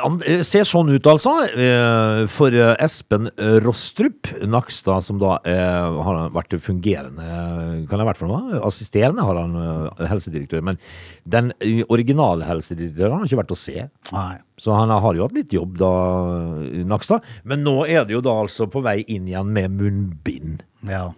Han 0.02 0.18
eh, 0.26 0.42
ser 0.48 0.66
sånn 0.68 0.90
ut, 0.94 1.08
altså. 1.10 1.34
eh, 1.50 2.24
For 2.32 2.56
eh, 2.56 2.74
Espen 2.84 3.30
Rostrup 3.64 4.30
Nakstad, 4.48 5.06
som 5.06 5.20
da 5.22 5.38
er, 5.48 5.88
har 6.06 6.20
vært 6.36 6.56
fungerende 6.64 7.26
Kan 7.90 7.96
det 7.98 8.04
ha 8.04 8.08
vært 8.10 8.22
for 8.22 8.32
noe? 8.32 8.60
Assisterende 8.66 9.26
har 9.28 9.40
han 9.40 9.56
helsedirektør. 10.10 10.64
Men 10.66 10.80
den 11.30 11.52
originale 11.92 12.48
helsedirektøren 12.50 13.14
har 13.14 13.22
han 13.22 13.30
ikke 13.30 13.42
vært 13.44 13.56
å 13.56 13.60
se. 13.60 13.88
Nei. 14.14 14.34
Så 14.60 14.76
han 14.76 14.92
har 14.92 15.16
jo 15.16 15.28
hatt 15.28 15.38
litt 15.38 15.54
jobb 15.56 15.78
da, 15.80 15.92
Nakstad. 16.90 17.26
Men 17.48 17.64
nå 17.68 17.82
er 17.88 18.08
det 18.08 18.18
jo 18.18 18.24
da 18.26 18.36
altså 18.44 18.68
på 18.72 18.84
vei 18.86 19.00
inn 19.08 19.30
igjen 19.30 19.54
med 19.56 19.78
munnbind. 19.80 20.64
Ja. 20.90 21.10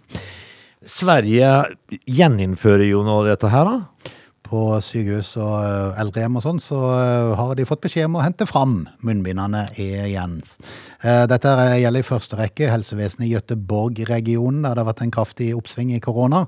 Sverige 0.82 1.50
gjeninnfører 2.10 2.88
jo 2.88 3.04
nå 3.06 3.20
dette 3.28 3.50
her, 3.52 3.68
da. 3.68 4.12
På 4.52 4.76
sykehus 4.84 5.30
og 5.40 5.54
eh, 5.64 6.00
eldrehjem 6.02 6.36
og 6.36 6.42
sånn, 6.44 6.58
så 6.60 6.78
eh, 6.92 7.30
har 7.38 7.54
de 7.56 7.64
fått 7.64 7.80
beskjed 7.86 8.10
om 8.10 8.18
å 8.20 8.24
hente 8.24 8.44
fram 8.44 8.82
munnbindene 9.00 9.62
igjen. 9.80 10.34
Eh, 11.00 11.22
Dette 11.30 11.54
gjelder 11.80 12.02
i 12.02 12.04
første 12.04 12.36
rekke 12.36 12.68
helsevesenet 12.68 13.24
i 13.24 13.30
Gøteborg-regionen, 13.32 14.60
der 14.66 14.76
det 14.76 14.82
har 14.84 14.90
vært 14.90 15.00
en 15.06 15.14
kraftig 15.14 15.48
oppsving 15.56 15.94
i 15.96 16.02
korona, 16.04 16.42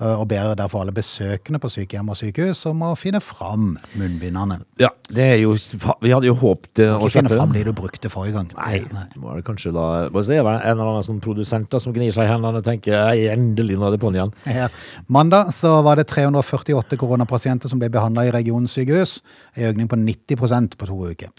og 0.00 0.22
ber 0.30 0.54
derfor 0.56 0.80
alle 0.80 0.94
besøkende 0.96 1.60
på 1.60 1.68
sykehjem 1.68 2.08
og 2.08 2.16
sykehus 2.16 2.62
om 2.70 2.80
å 2.86 2.94
finne 2.96 3.20
fram 3.20 3.74
munnbindene. 4.00 4.62
Ja, 4.80 4.88
det 5.12 5.26
er 5.34 5.38
jo 5.42 5.52
Vi 6.00 6.12
hadde 6.14 6.30
jo 6.30 6.36
håpet 6.40 6.80
å 6.86 7.02
Ikke 7.04 7.18
finne 7.18 7.34
fram 7.34 7.52
de 7.52 7.66
du 7.66 7.72
brukte 7.76 8.08
forrige 8.12 8.38
gang. 8.38 8.48
Nei, 8.56 8.80
Nei. 8.94 9.04
må 9.20 9.36
det 9.36 9.44
kanskje 9.44 9.74
da 9.76 9.86
er 10.06 10.08
det 10.08 10.40
vel 10.40 10.48
en 10.56 10.72
eller 10.72 10.92
annen 10.94 11.04
sånn 11.04 11.20
produsent 11.20 11.76
som 11.76 11.92
gnir 11.92 12.14
seg 12.16 12.24
i 12.24 12.32
hendene 12.32 12.62
og 12.62 12.64
tenker 12.64 12.96
«Ei, 13.10 13.28
endelig 13.34 13.76
nå 13.76 13.90
er 13.90 13.96
det 13.98 14.00
på'n 14.00 14.16
igjen. 14.16 14.32
Ja. 14.48 14.70
Mandag 15.12 15.52
så 15.56 15.76
var 15.84 16.00
det 16.00 16.08
348 16.08 16.96
koronapasienter 17.00 17.49
som 17.58 17.78
ble 17.82 17.90
behandla 17.90 18.28
i 18.28 18.30
regionens 18.30 18.72
sykehus. 18.76 19.22
En 19.56 19.72
økning 19.72 19.88
på 19.90 19.96
90% 19.96 20.76
på 20.78 20.86
to 20.86 21.00
uker. 21.10 21.30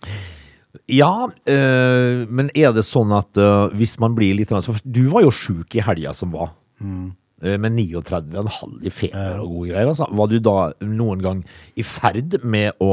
Ja, 0.91 1.28
øh, 1.28 2.28
men 2.32 2.52
er 2.56 2.71
det 2.76 2.86
sånn 2.88 3.12
at 3.15 3.36
øh, 3.39 3.71
hvis 3.76 3.97
man 4.00 4.15
blir 4.15 4.36
litt 4.36 4.52
For 4.52 4.80
Du 4.84 5.10
var 5.12 5.21
jo 5.26 5.32
sjuk 5.32 5.76
i 5.76 5.84
helga 5.84 6.13
som 6.15 6.32
var. 6.32 6.54
Mm. 6.80 7.12
Øh, 7.43 7.58
Med 7.60 7.74
39,5 7.74 8.86
i 8.86 8.89
feber 8.93 9.41
og 9.41 9.50
gode 9.50 9.71
greier. 9.71 9.88
Altså. 9.89 10.06
Var 10.13 10.28
du 10.30 10.38
da 10.39 10.56
noen 10.86 11.24
gang 11.24 11.41
i 11.76 11.84
ferd 11.84 12.38
med 12.43 12.78
å 12.80 12.91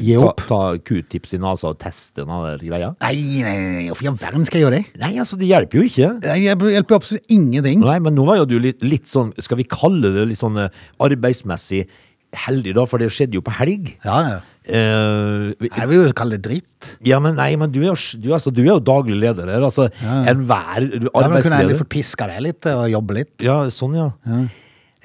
Gi 0.00 0.16
ta, 0.16 0.30
opp? 0.30 0.42
ta 0.48 0.60
q-tips 0.80 1.36
i 1.36 1.40
nesa 1.42 1.70
og 1.70 1.78
teste 1.78 2.24
der 2.24 2.64
greia? 2.64 2.94
Nei, 3.04 3.14
nei, 3.44 3.54
nei, 3.60 3.86
hvorfor 3.90 4.08
i 4.08 4.10
all 4.10 4.18
verden 4.18 4.48
skal 4.48 4.58
jeg 4.58 4.66
gjøre 4.66 4.80
det? 4.80 5.00
Nei, 5.04 5.12
altså, 5.20 5.38
det 5.38 5.50
hjelper 5.50 5.78
jo 5.82 5.86
ikke. 5.90 6.10
Det 6.24 6.38
hjelper 6.40 6.98
absolutt 6.98 7.30
ingenting. 7.30 7.84
Nei, 7.84 7.98
men 8.02 8.16
nå 8.16 8.26
var 8.26 8.40
jo 8.40 8.48
du 8.48 8.58
litt, 8.58 8.82
litt 8.82 9.06
sånn, 9.10 9.34
skal 9.38 9.60
vi 9.60 9.68
kalle 9.68 10.14
det 10.16 10.26
litt 10.32 10.40
sånn 10.40 10.58
eh, 10.64 10.72
arbeidsmessig 11.04 11.84
heldig, 12.36 12.74
da, 12.76 12.84
for 12.84 12.98
det 13.00 13.08
skjedde 13.14 13.38
jo 13.38 13.42
på 13.44 13.54
helg. 13.58 13.94
Ja, 14.04 14.18
ja. 14.28 14.38
Uh, 14.68 15.54
Jeg 15.64 15.88
vil 15.88 16.02
jo 16.04 16.12
kalle 16.12 16.36
det 16.36 16.42
dritt. 16.44 16.98
ja, 17.06 17.16
men 17.24 17.36
nei, 17.36 17.54
men 17.56 17.70
du 17.72 17.78
er, 17.80 17.94
jo- 17.94 18.20
du, 18.20 18.28
altså, 18.36 18.52
du 18.52 18.60
er 18.62 18.74
jo 18.74 18.80
daglig 18.84 19.16
leder 19.16 19.48
her. 19.48 19.62
Altså, 19.64 19.88
enhver 20.02 20.80
du- 20.90 21.08
Ja, 21.08 21.28
men 21.28 21.40
kunne 21.42 21.56
endelig 21.56 21.72
arbeidsleder. 21.72 21.78
fått 21.78 21.88
piska 21.88 22.26
deg 22.28 22.42
litt 22.42 22.66
og 22.66 22.90
jobbe 22.90 23.14
litt? 23.14 23.32
Ja, 23.40 23.62
sånn, 23.72 23.94
ja. 23.96 24.10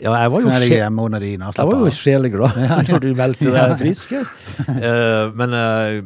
Ja, 0.03 0.11
jeg 0.19 0.31
var 0.33 0.41
jo, 0.41 0.49
jeg 0.49 0.69
hjemme 0.71 0.99
under 1.05 1.19
jeg 1.21 1.39
var 1.39 1.79
jo 1.79 1.91
sjeleglad 1.95 2.57
ja, 2.57 2.65
ja. 2.67 2.81
når 2.91 2.99
du 2.99 3.13
meldte 3.15 3.51
deg 3.53 3.77
frisk. 3.79 4.11
Eh, 4.67 5.31
men 5.37 5.53
eh, 5.53 6.01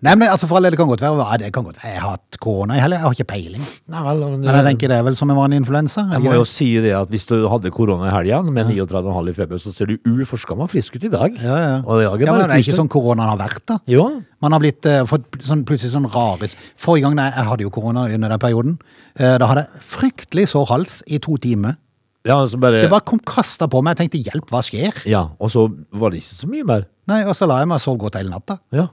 Nei, 0.00 0.14
men 0.16 0.30
altså 0.32 0.46
for 0.48 0.56
all 0.56 0.64
del, 0.64 0.72
det 0.72 0.78
kan 0.80 0.88
godt 0.88 1.02
være 1.04 1.16
ja, 1.20 1.36
det 1.42 1.48
kan 1.52 1.64
godt 1.66 1.76
være. 1.76 1.90
Jeg 1.92 2.00
har 2.00 2.14
hatt 2.14 2.36
korona 2.40 2.76
i 2.78 2.80
helga, 2.80 2.96
jeg 2.96 3.04
har 3.04 3.16
ikke 3.18 3.26
peiling. 3.28 3.64
Nei 3.92 4.04
vel, 4.06 4.22
men, 4.22 4.38
Men 4.46 4.56
jeg 4.56 4.64
tenker 4.70 4.88
det 4.88 4.96
er 4.96 5.02
vel 5.04 5.16
som 5.18 5.32
en 5.32 5.36
vanlig 5.36 5.58
influensa? 5.60 6.06
jeg 6.14 6.22
må 6.24 6.32
jo 6.38 6.46
si 6.48 6.68
det 6.80 6.94
at 6.96 7.10
hvis 7.12 7.26
du 7.28 7.34
hadde 7.52 7.72
korona 7.74 8.08
i 8.08 8.14
helga 8.14 8.38
med 8.46 8.70
39,5 8.70 9.28
i 9.28 9.34
feber, 9.36 9.60
så 9.60 9.74
ser 9.76 9.90
du 9.92 9.98
uforskamma 10.08 10.68
frisk 10.72 10.96
ut 10.96 11.04
i 11.04 11.12
dag. 11.12 11.36
Ja, 11.44 11.58
ja. 11.60 11.74
Og 11.84 12.00
ja, 12.00 12.14
men 12.16 12.40
det 12.46 12.56
er 12.56 12.64
ikke 12.64 12.78
sånn 12.78 12.88
koronaen 12.88 13.28
har 13.34 13.40
vært, 13.42 13.60
da. 13.68 13.76
Jo, 13.92 14.06
Man 14.40 14.56
har 14.56 14.62
blitt, 14.62 14.86
uh, 14.88 15.02
fått 15.04 15.36
sånn, 15.44 15.66
plutselig 15.68 15.92
sånn 15.92 16.06
raris 16.08 16.54
Forrige 16.80 17.04
gang 17.04 17.18
nei, 17.18 17.26
jeg 17.34 17.44
hadde 17.50 17.66
jo 17.66 17.72
korona 17.74 18.06
under 18.08 18.32
den 18.32 18.40
perioden. 18.40 18.78
uh, 19.20 19.36
da 19.36 19.50
hadde 19.50 19.66
jeg 19.66 19.84
fryktelig 19.84 20.46
sår 20.54 20.64
hals 20.72 21.02
i 21.12 21.18
to 21.20 21.36
timer. 21.36 21.76
ja, 22.24 22.38
altså 22.40 22.56
bare, 22.56 22.80
Det 22.80 22.88
bare 22.88 23.04
kom 23.04 23.20
kasta 23.20 23.68
på 23.68 23.82
meg. 23.84 23.98
Jeg 23.98 24.08
tenkte 24.08 24.22
'hjelp, 24.30 24.48
hva 24.48 24.64
skjer?' 24.64 25.04
Ja, 25.04 25.28
og 25.38 25.50
så 25.52 25.68
var 25.92 26.10
det 26.10 26.22
ikke 26.24 26.40
så 26.40 26.48
mye 26.48 26.64
mer. 26.64 26.88
Nei, 27.06 27.24
Og 27.28 27.36
så 27.36 27.46
la 27.46 27.58
jeg 27.60 27.68
meg 27.68 27.76
og 27.76 27.84
sov 27.84 27.98
godt 27.98 28.16
hele 28.16 28.30
natta. 28.32 28.58
Ja. 28.72 28.88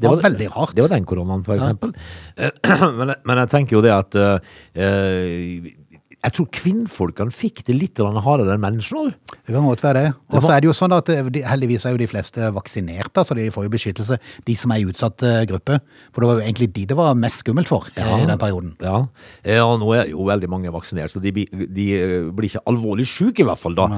Det 0.00 0.08
var 0.10 0.22
veldig 0.24 0.48
rart. 0.54 0.74
Det 0.76 0.84
var 0.86 0.94
den 0.94 1.06
koronaen, 1.08 1.44
for 1.46 1.58
eksempel. 1.60 1.92
Ja. 2.36 2.50
Men, 3.00 3.14
men 3.24 3.38
jeg 3.42 3.50
tenker 3.52 3.76
jo 3.76 3.82
det 3.84 3.92
at 3.94 4.16
eh, 4.16 5.70
Jeg 6.20 6.36
tror 6.36 6.48
kvinnfolkene 6.52 7.32
fikk 7.32 7.62
det 7.64 7.76
litt 7.76 8.00
hardere 8.00 8.54
enn 8.54 8.62
mennesker. 8.62 9.14
Det 9.46 9.54
kan 9.54 9.64
godt 9.64 9.84
være 9.84 10.02
det. 10.04 10.12
Og 10.34 10.44
så 10.44 10.52
er 10.54 10.62
det 10.62 10.68
jo 10.68 10.74
sånn 10.76 10.92
at 10.92 11.08
eh, 11.12 11.30
de, 11.32 11.42
heldigvis 11.46 11.86
er 11.88 11.94
jo 11.94 12.00
de 12.02 12.08
fleste 12.10 12.50
vaksinert, 12.54 13.16
så 13.24 13.36
de 13.38 13.48
får 13.54 13.66
jo 13.66 13.72
beskyttelse. 13.72 14.18
De 14.46 14.56
som 14.58 14.74
er 14.74 14.82
i 14.82 14.88
utsatt 14.90 15.24
eh, 15.26 15.44
gruppe. 15.48 15.78
For 16.12 16.22
det 16.22 16.30
var 16.30 16.40
jo 16.40 16.44
egentlig 16.44 16.70
de 16.76 16.84
det 16.90 16.98
var 16.98 17.16
mest 17.18 17.44
skummelt 17.44 17.70
for 17.70 17.88
ja, 17.96 18.18
i 18.18 18.28
den 18.28 18.40
perioden. 18.40 18.74
Ja, 18.84 19.04
eh, 19.44 19.62
og 19.64 19.78
nå 19.80 19.92
er 19.96 20.10
jo 20.12 20.26
veldig 20.28 20.50
mange 20.52 20.72
vaksinert, 20.74 21.14
så 21.14 21.22
de, 21.22 21.32
de 21.48 21.86
eh, 21.96 22.28
blir 22.34 22.50
ikke 22.50 22.64
alvorlig 22.68 23.08
syke 23.08 23.44
i 23.44 23.48
hvert 23.48 23.60
fall 23.60 23.78
da. 23.78 23.88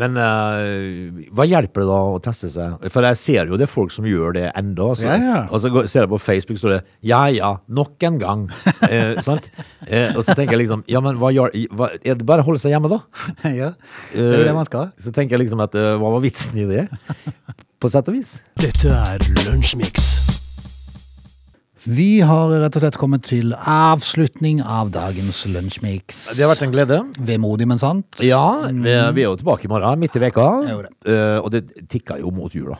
Men 0.00 0.16
uh, 0.18 1.20
hva 1.36 1.46
hjelper 1.48 1.84
det 1.84 1.88
da 1.88 1.98
å 2.12 2.20
teste 2.22 2.50
seg? 2.52 2.90
For 2.92 3.06
jeg 3.08 3.18
ser 3.20 3.50
jo 3.50 3.58
det 3.60 3.66
er 3.66 3.72
folk 3.72 3.94
som 3.94 4.06
gjør 4.08 4.36
det 4.36 4.46
enda. 4.58 4.90
Altså. 4.92 5.08
Ja, 5.08 5.18
ja. 5.20 5.40
Og 5.48 5.62
så 5.62 5.72
ser 5.86 6.04
jeg 6.04 6.12
på 6.12 6.20
Facebook, 6.20 6.60
står 6.60 6.76
det 6.76 6.80
ja 7.06 7.22
ja, 7.32 7.54
nok 7.68 8.06
en 8.06 8.18
gang. 8.20 8.46
Eh, 8.88 9.16
sant? 9.26 9.50
Eh, 9.86 10.12
og 10.14 10.22
så 10.24 10.34
tenker 10.34 10.56
jeg 10.56 10.64
liksom, 10.64 10.84
ja 10.90 11.02
men 11.04 11.18
hva 11.20 11.32
gjør, 11.34 11.54
hva, 11.70 11.90
er 12.02 12.18
det 12.18 12.26
bare 12.26 12.42
å 12.44 12.48
holde 12.50 12.60
seg 12.62 12.74
hjemme 12.74 12.90
da? 12.90 13.00
ja, 13.60 13.72
det 14.12 14.24
er 14.26 14.38
jo 14.42 14.46
det 14.50 14.56
man 14.56 14.68
skal. 14.68 14.90
Eh, 14.90 15.02
Så 15.06 15.12
tenker 15.16 15.36
jeg 15.38 15.46
liksom 15.46 15.62
at 15.64 15.74
eh, 15.78 15.92
hva 16.00 16.12
var 16.16 16.24
vitsen 16.24 16.58
i 16.62 16.68
det? 16.68 16.86
På 17.80 17.88
sett 17.88 18.08
og 18.12 18.16
vis. 18.18 18.34
Dette 18.60 18.92
er 18.92 19.22
Lunsjmix. 19.46 20.10
Vi 21.88 22.20
har 22.20 22.50
rett 22.60 22.74
og 22.76 22.82
slett 22.82 22.96
kommet 23.00 23.22
til 23.24 23.54
avslutning 23.56 24.58
av 24.60 24.90
dagens 24.92 25.38
Lunsjmix. 25.48 26.18
Det 26.36 26.44
har 26.44 26.50
vært 26.50 26.66
en 26.66 26.74
glede. 26.74 26.98
Vemodig, 27.24 27.64
men 27.70 27.80
sant. 27.80 28.18
Ja, 28.20 28.68
vi, 28.68 28.92
vi 29.16 29.22
er 29.24 29.30
jo 29.30 29.38
tilbake 29.40 29.64
i 29.64 29.70
morgen, 29.72 30.02
midt 30.02 30.18
i 30.18 30.20
veka. 30.20 30.44
Det 30.66 30.74
det. 30.84 30.90
Eh, 31.08 31.38
og 31.40 31.48
det 31.54 31.62
tikker 31.88 32.20
jo 32.20 32.34
mot 32.36 32.52
jula. 32.52 32.76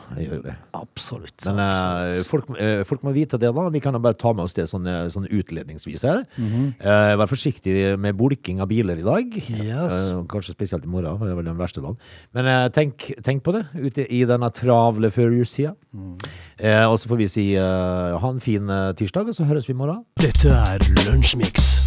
Absolutt. 0.77 1.33
Men 1.49 1.63
eh, 1.65 2.21
folk, 2.29 2.53
eh, 2.61 2.83
folk 2.85 3.01
må 3.07 3.15
vite 3.17 3.41
det, 3.41 3.49
da. 3.57 3.65
Vi 3.73 3.81
kan 3.81 3.97
jo 3.97 4.03
bare 4.05 4.19
ta 4.21 4.35
med 4.37 4.45
oss 4.45 4.53
det 4.59 4.67
sånn, 4.69 4.85
sånn 5.09 5.25
utledningsvis 5.33 6.05
her. 6.05 6.21
Eh, 6.37 7.17
vær 7.17 7.31
forsiktig 7.31 7.95
med 7.97 8.21
bulking 8.21 8.61
av 8.61 8.69
biler 8.69 9.01
i 9.01 9.07
dag. 9.07 9.37
Yes. 9.49 10.11
Kanskje 10.29 10.53
spesielt 10.53 10.85
i 10.85 10.93
morgen, 10.93 11.17
for 11.17 11.25
det 11.25 11.33
er 11.33 11.41
vel 11.41 11.49
den 11.49 11.61
verste 11.61 11.81
dagen. 11.81 11.97
Men 12.37 12.69
tenk, 12.77 13.15
tenk 13.25 13.41
på 13.49 13.57
det 13.57 13.65
ute 13.81 14.05
i 14.05 14.27
denne 14.29 14.53
travle 14.53 15.09
førjulstida. 15.09 15.73
Eh, 15.93 16.85
og 16.85 16.99
så 16.99 17.11
får 17.11 17.19
vi 17.19 17.27
si 17.27 17.45
eh, 17.55 18.19
ha 18.23 18.29
en 18.31 18.39
fin 18.39 18.69
eh, 18.69 18.93
tirsdag, 18.95 19.27
og 19.27 19.35
så 19.35 19.43
høres 19.49 19.67
vi 19.67 19.75
i 19.75 19.81
morgen. 19.81 20.03
Dette 20.21 20.49
er 20.49 20.79
Lunsjmix. 21.05 21.80